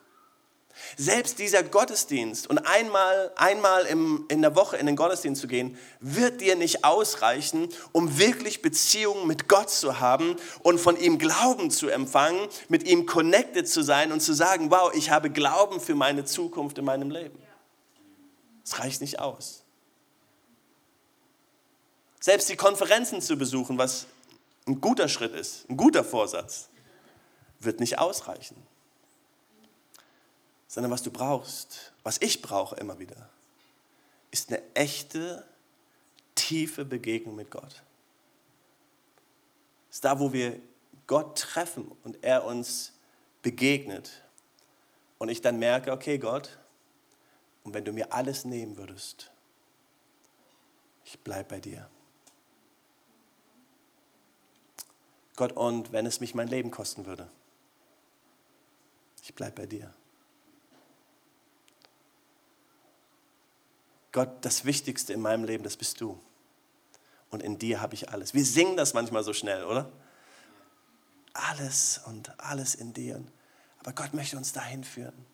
Selbst 0.97 1.41
dieser 1.41 1.65
Gottesdienst 1.65 2.49
und 2.49 2.59
einmal, 2.59 3.33
einmal 3.35 3.85
im, 3.87 4.25
in 4.29 4.43
der 4.43 4.55
Woche 4.55 4.77
in 4.77 4.87
den 4.87 4.95
Gottesdienst 4.95 5.41
zu 5.41 5.49
gehen, 5.49 5.77
wird 5.99 6.41
dir 6.41 6.55
nicht 6.55 6.85
ausreichen, 6.85 7.69
um 7.91 8.19
wirklich 8.19 8.63
Beziehungen 8.63 9.27
mit 9.27 9.49
Gott 9.49 9.71
zu 9.71 9.99
haben 9.99 10.37
und 10.63 10.79
von 10.81 10.97
ihm 10.97 11.19
Glauben 11.19 11.73
zu 11.73 11.89
empfangen, 11.89 12.49
mit 12.69 12.85
ihm 12.85 13.07
connected 13.07 13.69
zu 13.69 13.83
sein 13.83 14.13
und 14.13 14.21
zu 14.21 14.33
sagen, 14.33 14.71
wow, 14.71 14.93
ich 14.95 15.11
habe 15.11 15.31
Glauben 15.31 15.81
für 15.81 15.97
meine 15.97 16.25
Zukunft 16.25 16.79
in 16.79 16.85
meinem 16.85 17.11
Leben. 17.11 17.48
Es 18.69 18.79
reicht 18.79 19.01
nicht 19.01 19.19
aus. 19.19 19.65
Selbst 22.21 22.51
die 22.51 22.57
Konferenzen 22.57 23.23
zu 23.23 23.39
besuchen, 23.39 23.79
was 23.79 24.07
ein 24.67 24.79
guter 24.79 25.09
Schritt 25.09 25.33
ist, 25.33 25.67
ein 25.71 25.79
guter 25.79 26.05
Vorsatz, 26.05 26.69
wird 27.61 27.81
nicht 27.81 27.99
ausreichen. 27.99 28.63
Sondern 30.67 30.93
was 30.93 31.03
du 31.03 31.11
brauchst, 31.11 31.95
was 32.03 32.21
ich 32.21 32.43
brauche 32.43 32.77
immer 32.77 32.99
wieder, 32.99 33.31
ist 34.33 34.51
eine 34.51 34.61
echte, 34.75 35.47
tiefe 36.35 36.85
Begegnung 36.85 37.37
mit 37.37 37.51
Gott. 37.51 37.83
Ist 39.91 40.05
da, 40.05 40.21
wo 40.21 40.35
wir 40.35 40.61
Gott 41.07 41.39
treffen 41.39 41.91
und 42.05 42.23
er 42.23 42.45
uns 42.45 42.93
begegnet 43.41 44.11
und 45.17 45.31
ich 45.31 45.41
dann 45.41 45.59
merke, 45.59 45.91
okay 45.91 46.19
Gott, 46.19 46.59
und 47.69 47.75
wenn 47.75 47.85
du 47.85 47.93
mir 47.93 48.13
alles 48.13 48.45
nehmen 48.45 48.77
würdest, 48.77 49.31
ich 51.05 51.19
bleibe 51.21 51.49
bei 51.49 51.61
dir. 51.61 51.89
Gott, 55.37 55.53
und 55.53 55.93
wenn 55.93 56.05
es 56.05 56.21
mich 56.21 56.35
mein 56.35 56.49
Leben 56.49 56.71
kosten 56.71 57.07
würde, 57.07 57.31
ich 59.23 59.35
bleibe 59.35 59.63
bei 59.63 59.67
dir. 59.67 59.95
Gott, 64.13 64.31
das 64.41 64.65
Wichtigste 64.65 65.13
in 65.13 65.21
meinem 65.21 65.45
Leben, 65.45 65.63
das 65.63 65.77
bist 65.77 66.01
du. 66.01 66.19
Und 67.31 67.43
in 67.43 67.59
dir 67.59 67.81
habe 67.81 67.95
ich 67.95 68.11
alles. 68.11 68.35
Wir 68.35 68.45
singen 68.45 68.77
das 68.77 68.95
manchmal 68.95 69.23
so 69.23 69.33
schnell, 69.33 69.65
oder? 69.65 69.91
alles 71.39 72.01
und 72.05 72.39
alles 72.41 72.75
in 72.75 72.93
dir. 72.93 73.23
Aber 73.81 73.93
Gott 73.93 74.15
möchte 74.15 74.37
uns 74.37 74.53
dahin 74.53 74.85
führen. 74.85 75.27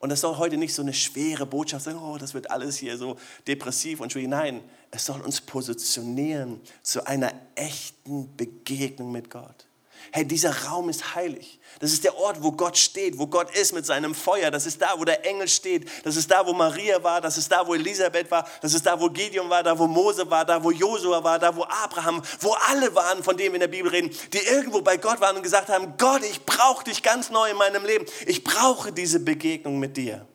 Und 0.00 0.08
das 0.08 0.22
soll 0.22 0.38
heute 0.38 0.56
nicht 0.56 0.74
so 0.74 0.80
eine 0.82 0.94
schwere 0.94 1.44
Botschaft 1.44 1.84
sein, 1.84 1.96
oh, 1.96 2.16
das 2.18 2.32
wird 2.32 2.50
alles 2.50 2.78
hier 2.78 2.96
so 2.96 3.16
depressiv 3.46 4.00
und 4.00 4.10
schwierig. 4.10 4.30
Nein, 4.30 4.62
es 4.90 5.04
soll 5.04 5.20
uns 5.20 5.42
positionieren 5.42 6.60
zu 6.82 7.06
einer 7.06 7.32
echten 7.54 8.34
Begegnung 8.34 9.12
mit 9.12 9.30
Gott. 9.30 9.66
Hey, 10.12 10.26
dieser 10.26 10.66
Raum 10.66 10.88
ist 10.88 11.14
heilig. 11.14 11.60
Das 11.78 11.92
ist 11.92 12.04
der 12.04 12.16
Ort, 12.16 12.42
wo 12.42 12.52
Gott 12.52 12.76
steht, 12.76 13.18
wo 13.18 13.26
Gott 13.26 13.56
ist 13.56 13.72
mit 13.72 13.86
seinem 13.86 14.14
Feuer. 14.14 14.50
Das 14.50 14.66
ist 14.66 14.82
da, 14.82 14.94
wo 14.96 15.04
der 15.04 15.24
Engel 15.24 15.48
steht. 15.48 15.88
Das 16.04 16.16
ist 16.16 16.30
da, 16.30 16.44
wo 16.46 16.52
Maria 16.52 17.02
war. 17.02 17.20
Das 17.20 17.38
ist 17.38 17.50
da, 17.50 17.66
wo 17.66 17.74
Elisabeth 17.74 18.30
war. 18.30 18.46
Das 18.60 18.74
ist 18.74 18.84
da, 18.84 19.00
wo 19.00 19.08
Gideon 19.08 19.48
war. 19.48 19.62
Da, 19.62 19.78
wo 19.78 19.86
Mose 19.86 20.28
war. 20.30 20.44
Da, 20.44 20.62
wo 20.62 20.70
Josua 20.70 21.22
war. 21.22 21.38
Da, 21.38 21.54
wo 21.54 21.64
Abraham. 21.64 22.22
Wo 22.40 22.52
alle 22.68 22.94
waren, 22.94 23.22
von 23.22 23.36
denen 23.36 23.50
wir 23.50 23.56
in 23.56 23.60
der 23.60 23.68
Bibel 23.68 23.90
reden, 23.90 24.10
die 24.32 24.38
irgendwo 24.38 24.82
bei 24.82 24.96
Gott 24.96 25.20
waren 25.20 25.36
und 25.36 25.42
gesagt 25.42 25.68
haben: 25.68 25.94
Gott, 25.96 26.22
ich 26.22 26.44
brauche 26.44 26.84
dich 26.84 27.02
ganz 27.02 27.30
neu 27.30 27.50
in 27.50 27.56
meinem 27.56 27.84
Leben. 27.84 28.04
Ich 28.26 28.44
brauche 28.44 28.92
diese 28.92 29.20
Begegnung 29.20 29.78
mit 29.78 29.96
dir. 29.96 30.26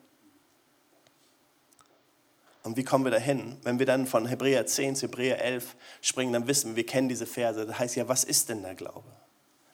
Und 2.66 2.78
wie 2.78 2.84
kommen 2.84 3.04
wir 3.04 3.12
dahin? 3.12 3.58
Wenn 3.62 3.78
wir 3.78 3.86
dann 3.86 4.08
von 4.08 4.26
Hebräer 4.26 4.66
10 4.66 4.96
zu 4.96 5.06
Hebräer 5.06 5.40
11 5.40 5.76
springen, 6.02 6.34
dann 6.34 6.48
wissen 6.48 6.72
wir, 6.72 6.78
wir 6.78 6.86
kennen 6.88 7.08
diese 7.08 7.28
Verse. 7.28 7.64
Das 7.64 7.78
heißt 7.78 7.96
ja, 7.96 8.08
was 8.08 8.24
ist 8.24 8.50
denn 8.50 8.64
der 8.64 8.74
Glaube? 8.74 9.06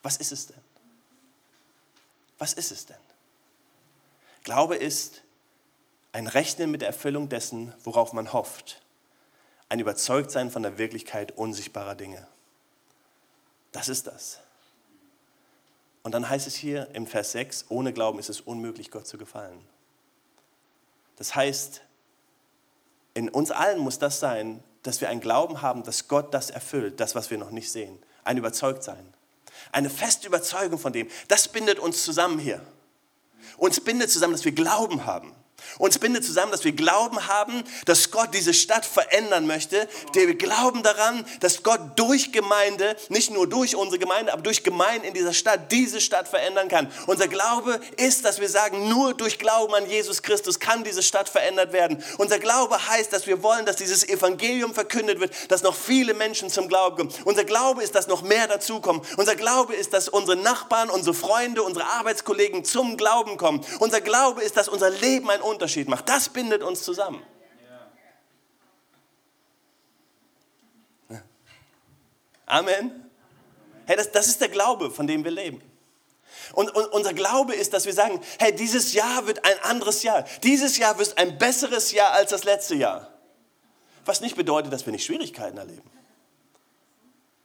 Was 0.04 0.18
ist 0.18 0.32
es 0.32 0.48
denn? 0.48 0.62
Was 2.38 2.54
ist 2.54 2.72
es 2.72 2.86
denn? 2.86 2.98
Glaube 4.44 4.76
ist 4.76 5.22
ein 6.12 6.28
Rechnen 6.28 6.72
mit 6.72 6.82
der 6.82 6.90
Erfüllung 6.90 7.30
dessen, 7.30 7.74
worauf 7.84 8.14
man 8.14 8.34
hofft. 8.34 8.82
Ein 9.70 9.80
Überzeugtsein 9.80 10.52
von 10.52 10.64
der 10.64 10.78
Wirklichkeit 10.78 11.38
unsichtbarer 11.38 11.96
Dinge. 11.96 12.28
Das 13.72 13.88
ist 13.88 14.08
das. 14.08 14.40
Und 16.04 16.14
dann 16.14 16.28
heißt 16.28 16.48
es 16.48 16.56
hier 16.56 16.90
im 16.94 17.08
Vers 17.08 17.32
6, 17.34 17.66
ohne 17.70 17.94
Glauben 17.94 18.20
ist 18.20 18.30
es 18.30 18.42
unmöglich, 18.42 18.92
Gott 18.92 19.08
zu 19.08 19.18
gefallen. 19.18 19.60
Das 21.18 21.36
heißt, 21.36 21.82
in 23.14 23.30
uns 23.30 23.52
allen 23.52 23.80
muss 23.80 24.00
das 24.00 24.20
sein, 24.20 24.64
dass 24.84 25.00
wir 25.00 25.10
einen 25.10 25.22
Glauben 25.22 25.62
haben, 25.62 25.84
dass 25.84 26.08
Gott 26.08 26.34
das 26.34 26.50
erfüllt, 26.50 27.00
das, 27.00 27.14
was 27.14 27.30
wir 27.30 27.38
noch 27.38 27.52
nicht 27.52 27.72
sehen. 27.72 28.00
Ein 28.24 28.38
Überzeugtsein. 28.38 29.14
Eine 29.72 29.90
feste 29.90 30.28
Überzeugung 30.28 30.80
von 30.80 30.94
dem. 30.94 31.08
Das 31.28 31.48
bindet 31.48 31.80
uns 31.80 32.04
zusammen 32.04 32.40
hier. 32.40 32.62
Uns 33.58 33.80
bindet 33.80 34.10
zusammen, 34.10 34.34
dass 34.34 34.46
wir 34.46 34.52
Glauben 34.54 35.06
haben. 35.06 35.36
Uns 35.78 36.00
bindet 36.00 36.26
zusammen, 36.26 36.52
dass 36.52 36.64
wir 36.64 36.74
Glauben 36.74 37.28
haben, 37.28 37.64
dass 37.86 38.12
Gott 38.12 38.34
diese 38.34 38.54
Stadt 38.54 38.86
verändern 38.86 39.48
möchte. 39.48 39.88
Wir 40.14 40.36
glauben 40.36 40.84
daran, 40.84 41.26
dass 41.40 41.64
Gott 41.64 41.80
durch 41.96 42.32
Gemeinde, 42.32 42.96
nicht 43.10 43.32
nur 43.32 43.48
durch 43.48 43.76
unsere 43.76 44.00
Gemeinde, 44.00 44.34
aber 44.34 44.42
durch 44.42 44.64
Gemeinden 44.64 45.08
in 45.08 45.14
dieser 45.14 45.34
Stadt 45.34 45.72
diese 45.72 46.02
Stadt 46.02 46.28
verändern 46.28 46.68
kann. 46.68 46.92
Unser 47.08 47.28
Glaube 47.28 47.80
ist, 47.98 48.26
dass 48.26 48.40
wir 48.40 48.50
sagen, 48.50 48.90
nur 48.90 49.14
durch 49.14 49.40
Glauben 49.40 49.74
an 49.74 49.90
Jesus 49.90 50.22
Christus 50.22 50.60
kann 50.60 50.84
diese 50.84 51.04
Stadt 51.04 51.30
verändert 51.30 51.74
werden. 51.74 52.04
Unser 52.18 52.40
Glaube 52.40 52.88
heißt, 52.88 53.12
dass 53.14 53.28
wir 53.28 53.44
wollen, 53.44 53.66
dass 53.66 53.76
dieses 53.76 54.08
Evangelium 54.08 54.74
verkündet 54.74 55.20
wird, 55.20 55.34
dass 55.52 55.64
noch 55.64 55.76
viele 55.76 56.14
Menschen 56.14 56.50
zum 56.50 56.68
Glauben 56.68 56.96
kommen. 56.98 57.14
Unser 57.26 57.46
Glaube 57.46 57.84
ist, 57.84 57.96
dass 57.96 58.08
noch 58.08 58.22
mehr 58.22 58.48
dazukommen. 58.48 59.02
Unser 59.18 59.36
Glaube 59.36 59.76
ist, 59.76 59.94
dass 59.94 60.10
unsere 60.10 60.38
Nachbarn, 60.38 60.90
unsere 60.90 61.14
Freunde, 61.14 61.64
unsere 61.64 61.86
Arbeitskollegen 61.86 62.64
zum 62.64 62.98
Glauben 62.98 63.38
kommen. 63.38 63.66
Unser 63.80 64.02
Glaube 64.02 64.42
ist, 64.42 64.58
dass 64.58 64.68
unser 64.68 64.90
Leben 64.90 65.30
ein 65.30 65.42
Unterschied 65.52 65.88
macht. 65.88 66.08
Das 66.10 66.30
bindet 66.30 66.64
uns 66.64 66.84
zusammen. 66.84 67.24
Amen. 72.52 73.10
Hey, 73.86 73.96
das, 73.96 74.12
das 74.12 74.28
ist 74.28 74.42
der 74.42 74.50
Glaube, 74.50 74.92
von 74.92 75.08
dem 75.08 75.24
wir 75.24 75.32
leben. 75.32 75.62
Und, 76.54 76.70
und, 76.76 76.88
unser 76.88 77.14
Glaube 77.14 77.56
ist, 77.56 77.74
dass 77.74 77.86
wir 77.86 77.94
sagen, 77.94 78.20
hey, 78.40 78.54
dieses 78.54 78.92
Jahr 78.94 79.26
wird 79.26 79.46
ein 79.46 79.58
anderes 79.64 80.04
Jahr. 80.04 80.26
Dieses 80.44 80.78
Jahr 80.78 80.98
wird 80.98 81.18
ein 81.18 81.38
besseres 81.38 81.94
Jahr 81.94 82.12
als 82.12 82.32
das 82.32 82.44
letzte 82.44 82.76
Jahr. 82.76 83.10
Was 84.04 84.20
nicht 84.20 84.36
bedeutet, 84.36 84.74
dass 84.74 84.86
wir 84.86 84.92
nicht 84.92 85.06
Schwierigkeiten 85.06 85.58
erleben. 85.58 85.90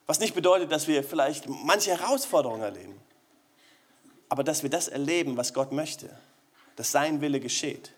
Was 0.06 0.18
nicht 0.18 0.34
bedeutet, 0.34 0.72
dass 0.72 0.88
wir 0.88 1.04
vielleicht 1.04 1.48
manche 1.48 1.90
Herausforderungen 1.90 2.62
erleben. 2.62 3.00
Aber 4.28 4.42
dass 4.42 4.62
wir 4.64 4.70
das 4.70 4.88
erleben, 4.88 5.36
was 5.36 5.54
Gott 5.54 5.70
möchte. 5.70 6.10
Dass 6.74 6.90
sein 6.90 7.20
Wille 7.20 7.38
geschieht. 7.38 7.92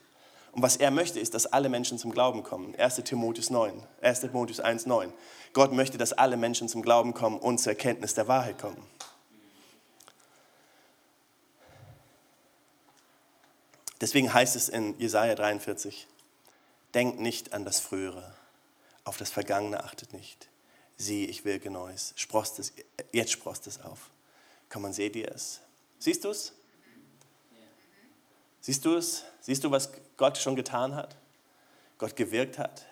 Und 0.52 0.62
was 0.62 0.76
er 0.76 0.90
möchte, 0.90 1.20
ist, 1.20 1.34
dass 1.34 1.46
alle 1.46 1.68
Menschen 1.68 1.98
zum 1.98 2.11
Glauben 2.11 2.42
kommen. 2.42 2.74
1. 2.76 2.96
Timotheus 3.04 3.50
9, 3.50 3.82
1. 4.00 4.20
Timotheus 4.20 4.61
1, 4.61 4.87
9. 4.87 5.12
Gott 5.52 5.72
möchte, 5.72 5.98
dass 5.98 6.12
alle 6.12 6.37
Menschen 6.37 6.68
zum 6.68 6.82
Glauben 6.82 7.14
kommen 7.14 7.38
und 7.38 7.58
zur 7.58 7.72
Erkenntnis 7.72 8.14
der 8.14 8.28
Wahrheit 8.28 8.58
kommen. 8.58 8.82
Deswegen 14.00 14.32
heißt 14.32 14.54
es 14.56 14.68
in 14.68 14.98
Jesaja 14.98 15.34
43, 15.34 16.06
denkt 16.94 17.18
nicht 17.18 17.52
an 17.52 17.64
das 17.64 17.80
Frühere, 17.80 18.34
auf 19.04 19.16
das 19.16 19.30
Vergangene 19.30 19.82
achtet 19.82 20.12
nicht. 20.12 20.48
Sieh, 20.96 21.24
ich 21.26 21.44
wirke 21.44 21.70
Neues. 21.70 22.12
Sprost 22.16 22.58
es, 22.58 22.72
jetzt 23.12 23.32
sprost 23.32 23.66
es 23.66 23.80
auf. 23.80 24.11
Komm, 24.68 24.82
man 24.82 24.92
seht 24.92 25.16
ihr 25.16 25.30
es. 25.32 25.61
Siehst 25.98 26.24
du 26.24 26.30
es? 26.30 26.52
Siehst 28.68 28.85
du 28.85 28.96
es? 28.96 29.24
Siehst 29.40 29.64
du, 29.64 29.70
was 29.70 29.88
Gott 30.18 30.37
schon 30.37 30.54
getan 30.54 30.94
hat? 30.94 31.16
Gott 31.96 32.16
gewirkt 32.16 32.59
hat? 32.59 32.85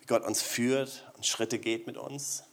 Wie 0.00 0.04
Gott 0.04 0.22
uns 0.22 0.42
führt 0.42 1.10
und 1.16 1.24
Schritte 1.24 1.58
geht 1.58 1.86
mit 1.86 1.96
uns? 1.96 2.44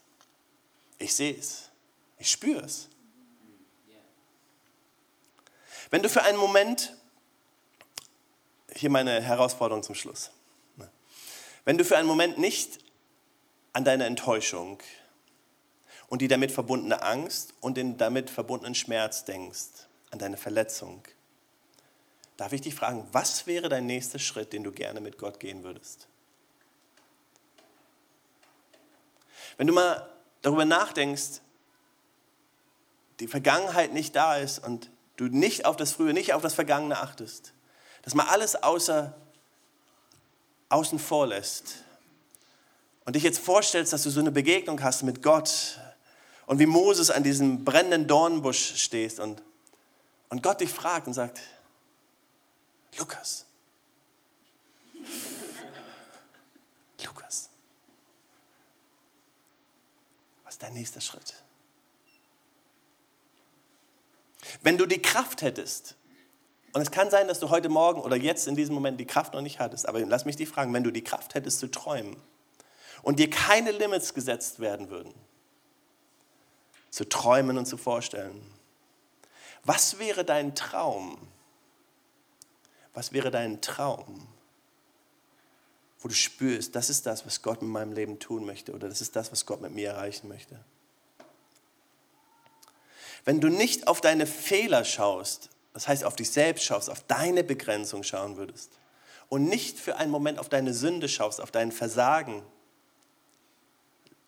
Ich 0.99 1.13
sehe 1.13 1.35
es. 1.35 1.69
Ich 2.17 2.31
spüre 2.31 2.61
es. 2.61 2.87
Wenn 5.89 6.01
du 6.01 6.07
für 6.07 6.23
einen 6.23 6.37
Moment, 6.37 6.95
hier 8.73 8.89
meine 8.89 9.21
Herausforderung 9.21 9.83
zum 9.83 9.95
Schluss, 9.95 10.31
ne? 10.77 10.89
wenn 11.65 11.77
du 11.77 11.83
für 11.83 11.97
einen 11.97 12.07
Moment 12.07 12.37
nicht 12.37 12.79
an 13.73 13.83
deine 13.83 14.05
Enttäuschung 14.05 14.79
und 16.07 16.21
die 16.21 16.29
damit 16.29 16.53
verbundene 16.53 17.01
Angst 17.01 17.53
und 17.59 17.75
den 17.75 17.97
damit 17.97 18.29
verbundenen 18.29 18.75
Schmerz 18.75 19.25
denkst, 19.25 19.89
an 20.11 20.19
deine 20.19 20.37
Verletzung, 20.37 21.03
Darf 22.37 22.51
ich 22.51 22.61
dich 22.61 22.75
fragen, 22.75 23.07
was 23.11 23.47
wäre 23.47 23.69
dein 23.69 23.85
nächster 23.85 24.19
Schritt, 24.19 24.51
den 24.51 24.63
du 24.63 24.71
gerne 24.71 24.99
mit 24.99 25.17
Gott 25.17 25.39
gehen 25.39 25.63
würdest? 25.63 26.07
Wenn 29.57 29.67
du 29.67 29.73
mal 29.73 30.09
darüber 30.41 30.65
nachdenkst, 30.65 31.41
die 33.21 33.27
Vergangenheit 33.27 33.93
nicht 33.93 34.15
da 34.15 34.35
ist 34.35 34.59
und 34.59 34.89
du 35.15 35.25
nicht 35.25 35.65
auf 35.65 35.77
das 35.77 35.93
Frühe, 35.93 36.13
nicht 36.13 36.33
auf 36.33 36.41
das 36.41 36.53
Vergangene 36.53 36.99
achtest, 36.99 37.53
dass 38.01 38.13
man 38.13 38.27
alles 38.27 38.61
außer, 38.61 39.15
außen 40.67 40.99
vor 40.99 41.27
lässt 41.27 41.75
und 43.05 43.15
dich 43.15 43.23
jetzt 43.23 43.39
vorstellst, 43.39 43.93
dass 43.93 44.03
du 44.03 44.09
so 44.09 44.19
eine 44.19 44.31
Begegnung 44.31 44.83
hast 44.83 45.03
mit 45.03 45.23
Gott 45.23 45.79
und 46.47 46.59
wie 46.59 46.65
Moses 46.65 47.09
an 47.09 47.23
diesem 47.23 47.63
brennenden 47.63 48.07
Dornbusch 48.07 48.75
stehst 48.75 49.21
und, 49.21 49.41
und 50.29 50.43
Gott 50.43 50.59
dich 50.59 50.71
fragt 50.71 51.07
und 51.07 51.13
sagt, 51.13 51.39
Lukas. 52.97 53.45
Lukas. 57.03 57.49
Was 60.43 60.53
ist 60.53 60.63
dein 60.63 60.73
nächster 60.73 61.01
Schritt? 61.01 61.35
Wenn 64.61 64.77
du 64.77 64.85
die 64.85 65.01
Kraft 65.01 65.41
hättest, 65.41 65.95
und 66.73 66.81
es 66.81 66.91
kann 66.91 67.09
sein, 67.09 67.27
dass 67.27 67.39
du 67.39 67.49
heute 67.49 67.69
Morgen 67.69 68.01
oder 68.01 68.15
jetzt 68.15 68.47
in 68.47 68.55
diesem 68.55 68.75
Moment 68.75 68.99
die 68.99 69.05
Kraft 69.05 69.33
noch 69.33 69.41
nicht 69.41 69.59
hattest, 69.59 69.87
aber 69.87 69.99
lass 70.05 70.25
mich 70.25 70.35
dich 70.35 70.49
fragen, 70.49 70.73
wenn 70.73 70.83
du 70.83 70.91
die 70.91 71.03
Kraft 71.03 71.33
hättest 71.33 71.59
zu 71.59 71.71
träumen 71.71 72.17
und 73.01 73.19
dir 73.19 73.29
keine 73.29 73.71
Limits 73.71 74.13
gesetzt 74.13 74.59
werden 74.59 74.89
würden, 74.89 75.13
zu 76.89 77.07
träumen 77.07 77.57
und 77.57 77.65
zu 77.65 77.77
vorstellen, 77.77 78.41
was 79.63 79.99
wäre 79.99 80.25
dein 80.25 80.53
Traum? 80.53 81.17
Was 82.95 83.11
wäre 83.11 83.29
dein 83.29 83.61
Traum, 83.61 84.27
wo 85.99 86.07
du 86.07 86.15
spürst, 86.15 86.75
das 86.75 86.89
ist 86.89 87.05
das, 87.05 87.25
was 87.25 87.41
Gott 87.41 87.61
mit 87.61 87.69
meinem 87.69 87.91
Leben 87.91 88.19
tun 88.19 88.45
möchte 88.45 88.73
oder 88.73 88.89
das 88.89 89.01
ist 89.01 89.15
das, 89.15 89.31
was 89.31 89.45
Gott 89.45 89.61
mit 89.61 89.71
mir 89.71 89.89
erreichen 89.89 90.27
möchte? 90.27 90.59
Wenn 93.25 93.41
du 93.41 93.49
nicht 93.49 93.87
auf 93.87 94.01
deine 94.01 94.25
Fehler 94.25 94.85
schaust, 94.85 95.49
das 95.73 95.87
heißt 95.87 96.05
auf 96.05 96.15
dich 96.15 96.29
selbst 96.29 96.63
schaust, 96.63 96.89
auf 96.89 97.03
deine 97.03 97.43
Begrenzung 97.43 98.03
schauen 98.03 98.37
würdest 98.37 98.71
und 99.29 99.45
nicht 99.45 99.77
für 99.77 99.97
einen 99.97 100.11
Moment 100.11 100.39
auf 100.39 100.47
deine 100.47 100.73
Sünde 100.73 101.09
schaust, 101.09 101.41
auf 101.41 101.51
dein 101.51 101.71
Versagen, 101.71 102.43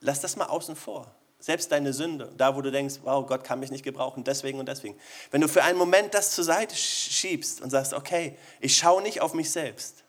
lass 0.02 0.20
das 0.20 0.36
mal 0.36 0.48
außen 0.48 0.76
vor. 0.76 1.16
Selbst 1.40 1.72
deine 1.72 1.94
Sünde, 1.94 2.32
da 2.36 2.56
wo 2.56 2.62
du 2.62 2.72
denkst, 2.72 2.96
wow, 3.04 3.26
Gott 3.26 3.44
kann 3.44 3.60
mich 3.60 3.70
nicht 3.70 3.84
gebrauchen, 3.84 4.24
deswegen 4.24 4.60
und 4.60 4.68
deswegen. 4.68 4.98
Wenn 5.30 5.42
du 5.42 5.48
für 5.48 5.64
einen 5.64 5.78
Moment 5.78 6.14
das 6.14 6.32
zur 6.32 6.44
Seite 6.44 6.76
schiebst 6.76 7.62
und 7.62 7.70
sagst, 7.70 7.94
okay, 7.94 8.38
ich 8.60 8.76
schaue 8.76 9.02
nicht 9.04 9.22
auf 9.22 9.34
mich 9.34 9.52
selbst, 9.52 10.04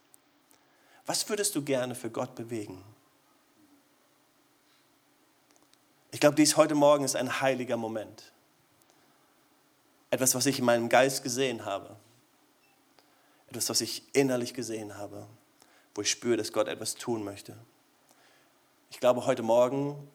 was 1.05 1.29
würdest 1.29 1.55
du 1.55 1.63
gerne 1.63 1.95
für 1.95 2.11
Gott 2.11 2.35
bewegen? 2.35 2.83
Ich 6.11 6.21
glaube, 6.21 6.37
dies 6.37 6.57
heute 6.57 6.75
Morgen 6.75 7.05
ist 7.05 7.17
ein 7.17 7.41
heiliger 7.41 7.77
Moment. 7.77 8.33
Etwas, 10.11 10.35
was 10.35 10.47
ich 10.47 10.59
in 10.59 10.65
meinem 10.65 10.89
Geist 10.89 11.23
gesehen 11.23 11.65
habe. 11.65 11.97
Etwas, 13.49 13.69
was 13.69 13.81
ich 13.81 14.03
innerlich 14.15 14.55
gesehen 14.55 14.97
habe, 14.97 15.27
wo 15.95 16.03
ich 16.03 16.11
spüre, 16.11 16.37
dass 16.37 16.53
Gott 16.53 16.69
etwas 16.69 16.95
tun 16.95 17.25
möchte. 17.25 17.57
Ich 18.91 19.01
glaube, 19.01 19.27
heute 19.27 19.43
Morgen 19.43 20.09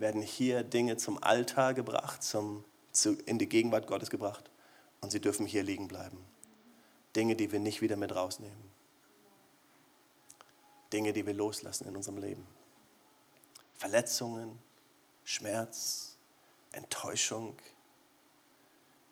werden 0.00 0.22
hier 0.22 0.62
Dinge 0.62 0.96
zum 0.96 1.22
Altar 1.22 1.74
gebracht, 1.74 2.22
zum, 2.22 2.64
zu, 2.92 3.14
in 3.26 3.38
die 3.38 3.48
Gegenwart 3.48 3.86
Gottes 3.86 4.10
gebracht 4.10 4.50
und 5.00 5.10
sie 5.10 5.20
dürfen 5.20 5.46
hier 5.46 5.62
liegen 5.62 5.88
bleiben. 5.88 6.18
Dinge, 7.16 7.36
die 7.36 7.50
wir 7.50 7.58
nicht 7.58 7.80
wieder 7.80 7.96
mit 7.96 8.14
rausnehmen. 8.14 8.70
Dinge, 10.92 11.12
die 11.12 11.26
wir 11.26 11.34
loslassen 11.34 11.88
in 11.88 11.96
unserem 11.96 12.18
Leben. 12.18 12.46
Verletzungen, 13.74 14.58
Schmerz, 15.24 16.16
Enttäuschung, 16.72 17.56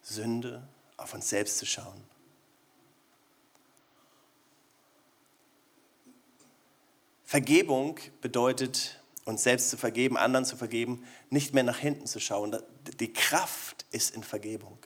Sünde, 0.02 0.66
auf 0.96 1.12
uns 1.14 1.28
selbst 1.28 1.58
zu 1.58 1.66
schauen. 1.66 2.02
Vergebung 7.24 7.98
bedeutet, 8.20 9.02
uns 9.26 9.42
selbst 9.42 9.68
zu 9.70 9.76
vergeben, 9.76 10.16
anderen 10.16 10.46
zu 10.46 10.56
vergeben, 10.56 11.04
nicht 11.28 11.52
mehr 11.52 11.64
nach 11.64 11.78
hinten 11.78 12.06
zu 12.06 12.20
schauen. 12.20 12.56
Die 13.00 13.12
Kraft 13.12 13.84
ist 13.90 14.14
in 14.14 14.22
Vergebung. 14.22 14.78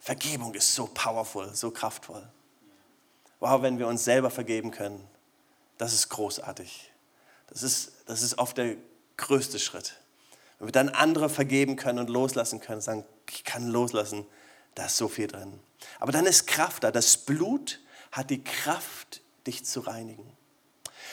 Vergebung 0.00 0.54
ist 0.54 0.74
so 0.74 0.86
powerful, 0.92 1.54
so 1.54 1.70
kraftvoll. 1.70 2.26
Wow, 3.38 3.62
wenn 3.62 3.78
wir 3.78 3.86
uns 3.86 4.02
selber 4.02 4.30
vergeben 4.30 4.70
können, 4.70 5.06
das 5.76 5.92
ist 5.92 6.08
großartig. 6.08 6.90
Das 7.48 7.62
ist, 7.62 7.92
das 8.06 8.22
ist 8.22 8.38
oft 8.38 8.56
der 8.56 8.76
größte 9.18 9.58
Schritt. 9.58 9.96
Wenn 10.58 10.68
wir 10.68 10.72
dann 10.72 10.88
andere 10.88 11.28
vergeben 11.28 11.76
können 11.76 11.98
und 11.98 12.08
loslassen 12.08 12.60
können, 12.60 12.80
sagen, 12.80 13.04
ich 13.28 13.44
kann 13.44 13.68
loslassen, 13.68 14.26
da 14.74 14.86
ist 14.86 14.96
so 14.96 15.08
viel 15.08 15.26
drin. 15.26 15.60
Aber 15.98 16.12
dann 16.12 16.26
ist 16.26 16.46
Kraft 16.46 16.84
da. 16.84 16.90
Das 16.90 17.18
Blut 17.18 17.80
hat 18.10 18.30
die 18.30 18.42
Kraft, 18.42 19.20
dich 19.46 19.64
zu 19.64 19.80
reinigen. 19.80 20.39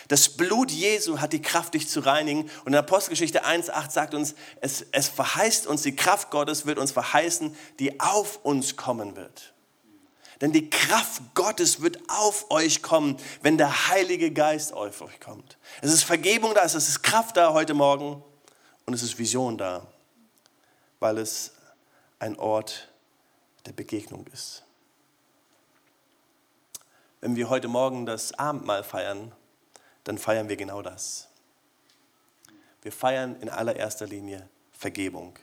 Das 0.07 0.29
Blut 0.29 0.71
Jesu 0.71 1.19
hat 1.19 1.33
die 1.33 1.41
Kraft, 1.41 1.73
dich 1.73 1.89
zu 1.89 1.99
reinigen. 1.99 2.49
Und 2.65 2.73
in 2.73 2.75
Apostelgeschichte 2.75 3.45
1,8 3.45 3.91
sagt 3.91 4.13
uns, 4.13 4.35
es, 4.61 4.85
es 4.91 5.09
verheißt 5.09 5.67
uns, 5.67 5.81
die 5.81 5.95
Kraft 5.95 6.31
Gottes 6.31 6.65
wird 6.65 6.79
uns 6.79 6.91
verheißen, 6.91 7.55
die 7.79 7.99
auf 7.99 8.39
uns 8.43 8.75
kommen 8.75 9.15
wird. 9.15 9.53
Denn 10.39 10.51
die 10.51 10.69
Kraft 10.69 11.21
Gottes 11.33 11.81
wird 11.81 11.99
auf 12.09 12.51
euch 12.51 12.83
kommen, 12.83 13.17
wenn 13.41 13.57
der 13.57 13.89
Heilige 13.89 14.31
Geist 14.31 14.71
auf 14.71 15.01
euch 15.01 15.19
kommt. 15.19 15.57
Es 15.81 15.91
ist 15.91 16.03
Vergebung 16.03 16.53
da, 16.53 16.63
es 16.63 16.75
ist 16.75 17.01
Kraft 17.01 17.37
da 17.37 17.53
heute 17.53 17.73
Morgen 17.73 18.23
und 18.85 18.93
es 18.93 19.01
ist 19.01 19.17
Vision 19.17 19.57
da, 19.57 19.87
weil 20.99 21.17
es 21.17 21.53
ein 22.19 22.37
Ort 22.37 22.89
der 23.65 23.73
Begegnung 23.73 24.27
ist. 24.31 24.63
Wenn 27.19 27.35
wir 27.35 27.49
heute 27.49 27.67
Morgen 27.67 28.05
das 28.05 28.37
Abendmahl 28.37 28.83
feiern, 28.83 29.31
dann 30.07 30.17
feiern 30.17 30.47
wir 30.47 30.55
genau 30.55 30.81
das. 30.81 31.27
Wir 32.81 32.91
feiern 32.91 33.35
in 33.41 33.49
allererster 33.49 34.07
Linie 34.07 34.47
Vergebung. 34.71 35.37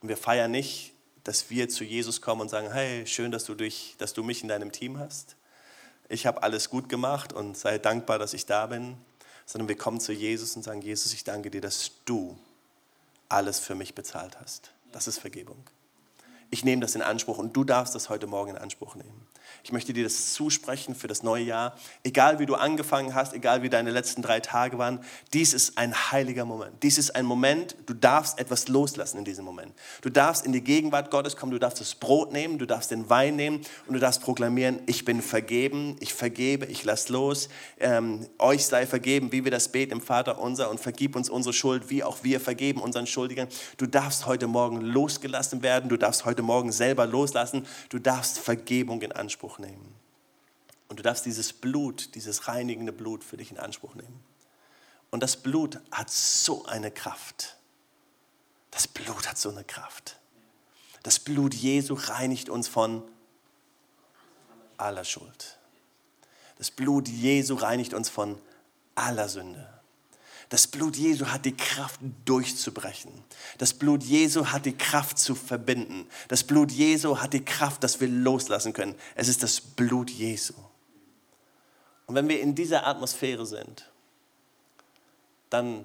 Und 0.00 0.08
wir 0.08 0.16
feiern 0.18 0.50
nicht, 0.50 0.92
dass 1.24 1.48
wir 1.50 1.68
zu 1.68 1.84
Jesus 1.84 2.20
kommen 2.20 2.42
und 2.42 2.48
sagen, 2.50 2.72
hey, 2.72 3.06
schön, 3.06 3.32
dass 3.32 3.44
du, 3.44 3.54
dich, 3.54 3.94
dass 3.98 4.12
du 4.12 4.22
mich 4.22 4.42
in 4.42 4.48
deinem 4.48 4.72
Team 4.72 4.98
hast. 4.98 5.36
Ich 6.08 6.26
habe 6.26 6.42
alles 6.42 6.68
gut 6.68 6.88
gemacht 6.88 7.32
und 7.32 7.56
sei 7.56 7.78
dankbar, 7.78 8.18
dass 8.18 8.34
ich 8.34 8.46
da 8.46 8.66
bin. 8.66 8.98
Sondern 9.46 9.68
wir 9.68 9.78
kommen 9.78 9.98
zu 9.98 10.12
Jesus 10.12 10.54
und 10.56 10.62
sagen, 10.62 10.82
Jesus, 10.82 11.14
ich 11.14 11.24
danke 11.24 11.50
dir, 11.50 11.62
dass 11.62 11.92
du 12.04 12.38
alles 13.30 13.58
für 13.58 13.74
mich 13.74 13.94
bezahlt 13.94 14.38
hast. 14.40 14.72
Das 14.92 15.08
ist 15.08 15.18
Vergebung. 15.18 15.64
Ich 16.50 16.64
nehme 16.64 16.82
das 16.82 16.94
in 16.94 17.02
Anspruch 17.02 17.38
und 17.38 17.54
du 17.54 17.64
darfst 17.64 17.94
das 17.94 18.10
heute 18.10 18.26
Morgen 18.26 18.50
in 18.50 18.58
Anspruch 18.58 18.94
nehmen. 18.94 19.26
Ich 19.64 19.72
möchte 19.72 19.92
dir 19.92 20.04
das 20.04 20.32
zusprechen 20.32 20.94
für 20.94 21.08
das 21.08 21.22
neue 21.22 21.44
Jahr. 21.44 21.76
Egal 22.02 22.38
wie 22.38 22.46
du 22.46 22.54
angefangen 22.54 23.14
hast, 23.14 23.34
egal 23.34 23.62
wie 23.62 23.68
deine 23.68 23.90
letzten 23.90 24.22
drei 24.22 24.40
Tage 24.40 24.78
waren, 24.78 25.00
dies 25.32 25.52
ist 25.52 25.76
ein 25.76 25.94
heiliger 26.10 26.44
Moment. 26.44 26.82
Dies 26.82 26.96
ist 26.96 27.14
ein 27.14 27.26
Moment, 27.26 27.76
du 27.86 27.94
darfst 27.94 28.38
etwas 28.38 28.68
loslassen 28.68 29.18
in 29.18 29.24
diesem 29.24 29.44
Moment. 29.44 29.72
Du 30.00 30.10
darfst 30.10 30.46
in 30.46 30.52
die 30.52 30.62
Gegenwart 30.62 31.10
Gottes 31.10 31.36
kommen, 31.36 31.52
du 31.52 31.58
darfst 31.58 31.80
das 31.80 31.94
Brot 31.94 32.32
nehmen, 32.32 32.58
du 32.58 32.66
darfst 32.66 32.90
den 32.90 33.10
Wein 33.10 33.36
nehmen 33.36 33.60
und 33.86 33.94
du 33.94 34.00
darfst 34.00 34.22
proklamieren, 34.22 34.80
ich 34.86 35.04
bin 35.04 35.22
vergeben, 35.22 35.96
ich 36.00 36.14
vergebe, 36.14 36.66
ich 36.66 36.84
lass 36.84 37.08
los. 37.08 37.48
Ähm, 37.78 38.26
euch 38.38 38.66
sei 38.66 38.86
vergeben, 38.86 39.32
wie 39.32 39.44
wir 39.44 39.50
das 39.50 39.68
beten 39.68 39.92
im 39.92 40.00
Vater 40.00 40.38
unser 40.38 40.70
und 40.70 40.80
vergib 40.80 41.16
uns 41.16 41.28
unsere 41.28 41.52
Schuld, 41.52 41.90
wie 41.90 42.04
auch 42.04 42.18
wir 42.22 42.40
vergeben 42.40 42.80
unseren 42.80 43.06
Schuldigern. 43.06 43.48
Du 43.76 43.86
darfst 43.86 44.26
heute 44.26 44.46
Morgen 44.46 44.80
losgelassen 44.80 45.62
werden, 45.62 45.88
du 45.88 45.96
darfst 45.96 46.24
heute 46.24 46.42
Morgen 46.42 46.72
selber 46.72 47.06
loslassen, 47.06 47.66
du 47.88 47.98
darfst 47.98 48.38
Vergebung 48.38 49.02
in 49.02 49.12
Anspruch 49.12 49.37
Anspruch 49.38 49.60
nehmen. 49.60 49.94
Und 50.88 50.98
du 50.98 51.02
darfst 51.04 51.24
dieses 51.24 51.52
Blut, 51.52 52.16
dieses 52.16 52.48
reinigende 52.48 52.92
Blut 52.92 53.22
für 53.22 53.36
dich 53.36 53.52
in 53.52 53.58
Anspruch 53.58 53.94
nehmen. 53.94 54.24
Und 55.12 55.22
das 55.22 55.36
Blut 55.36 55.78
hat 55.92 56.10
so 56.10 56.64
eine 56.64 56.90
Kraft. 56.90 57.56
Das 58.72 58.88
Blut 58.88 59.28
hat 59.28 59.38
so 59.38 59.50
eine 59.50 59.62
Kraft. 59.62 60.18
Das 61.04 61.20
Blut 61.20 61.54
Jesu 61.54 61.94
reinigt 61.94 62.48
uns 62.48 62.66
von 62.66 63.08
aller 64.76 65.04
Schuld. 65.04 65.58
Das 66.56 66.72
Blut 66.72 67.06
Jesu 67.06 67.54
reinigt 67.54 67.94
uns 67.94 68.08
von 68.08 68.40
aller 68.96 69.28
Sünde. 69.28 69.77
Das 70.48 70.66
Blut 70.66 70.96
Jesu 70.96 71.26
hat 71.26 71.44
die 71.44 71.56
Kraft 71.56 72.00
durchzubrechen. 72.24 73.12
Das 73.58 73.74
Blut 73.74 74.02
Jesu 74.02 74.46
hat 74.46 74.64
die 74.64 74.76
Kraft 74.76 75.18
zu 75.18 75.34
verbinden. 75.34 76.08
Das 76.28 76.42
Blut 76.42 76.72
Jesu 76.72 77.18
hat 77.18 77.34
die 77.34 77.44
Kraft, 77.44 77.84
dass 77.84 78.00
wir 78.00 78.08
loslassen 78.08 78.72
können. 78.72 78.94
Es 79.14 79.28
ist 79.28 79.42
das 79.42 79.60
Blut 79.60 80.10
Jesu. 80.10 80.54
Und 82.06 82.14
wenn 82.14 82.28
wir 82.28 82.40
in 82.40 82.54
dieser 82.54 82.86
Atmosphäre 82.86 83.44
sind, 83.44 83.90
dann 85.50 85.84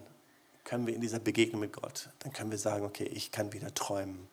können 0.64 0.88
wir 0.88 0.96
in 0.96 1.02
dieser 1.02 1.20
Begegnung 1.20 1.60
mit 1.60 1.74
Gott, 1.74 2.10
dann 2.20 2.32
können 2.32 2.52
wir 2.52 2.58
sagen, 2.58 2.86
okay, 2.86 3.06
ich 3.06 3.32
kann 3.32 3.52
wieder 3.52 3.74
träumen. 3.74 4.28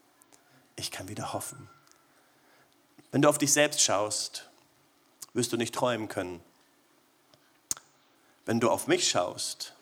Ich 0.77 0.93
kann 0.93 1.09
wieder 1.09 1.33
hoffen. 1.33 1.69
Wenn 3.11 3.23
du 3.23 3.29
auf 3.29 3.38
dich 3.38 3.53
selbst 3.53 3.83
schaust, 3.83 4.49
wirst 5.35 5.53
du 5.53 5.57
nicht 5.57 5.75
träumen 5.75 6.09
können. 6.09 6.40
Wenn 8.47 8.61
du 8.61 8.71
auf 8.71 8.87
mich 8.87 9.09
schaust, 9.09 9.75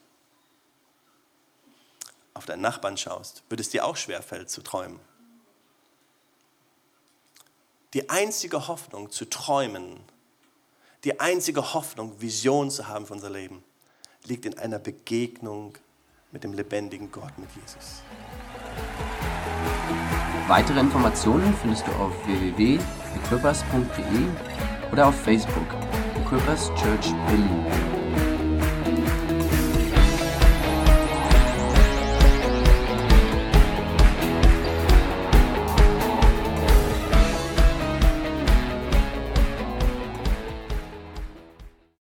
auf 2.39 2.47
deinen 2.47 2.63
Nachbarn 2.63 2.97
schaust, 2.97 3.43
wird 3.49 3.61
es 3.61 3.69
dir 3.69 3.85
auch 3.85 3.97
schwerfällt 3.97 4.49
zu 4.49 4.63
träumen. 4.63 5.01
Die 7.95 8.09
einzige 8.09 8.69
Hoffnung 8.69 9.11
zu 9.11 9.29
träumen, 9.29 10.01
die 11.05 11.21
einzige 11.21 11.75
Hoffnung, 11.75 12.21
Vision 12.21 12.71
zu 12.71 12.89
haben 12.89 13.07
für 13.07 13.15
unser 13.15 13.31
Leben, 13.31 13.63
liegt 14.25 14.47
in 14.47 14.59
einer 14.59 14.79
Begegnung 14.79 15.77
mit 16.33 16.45
dem 16.45 16.53
lebendigen 16.53 17.11
Gott, 17.11 17.37
mit 17.39 17.49
Jesus. 17.57 18.03
Weitere 20.47 20.81
Informationen 20.81 21.55
findest 21.61 21.87
du 21.87 21.93
auf 21.93 22.13
www.equippers.de 22.27 24.93
oder 24.93 25.09
auf 25.09 25.21
Facebook, 25.23 25.67
Equippers 26.17 26.69
Church 26.75 27.13
Berlin. 27.27 27.98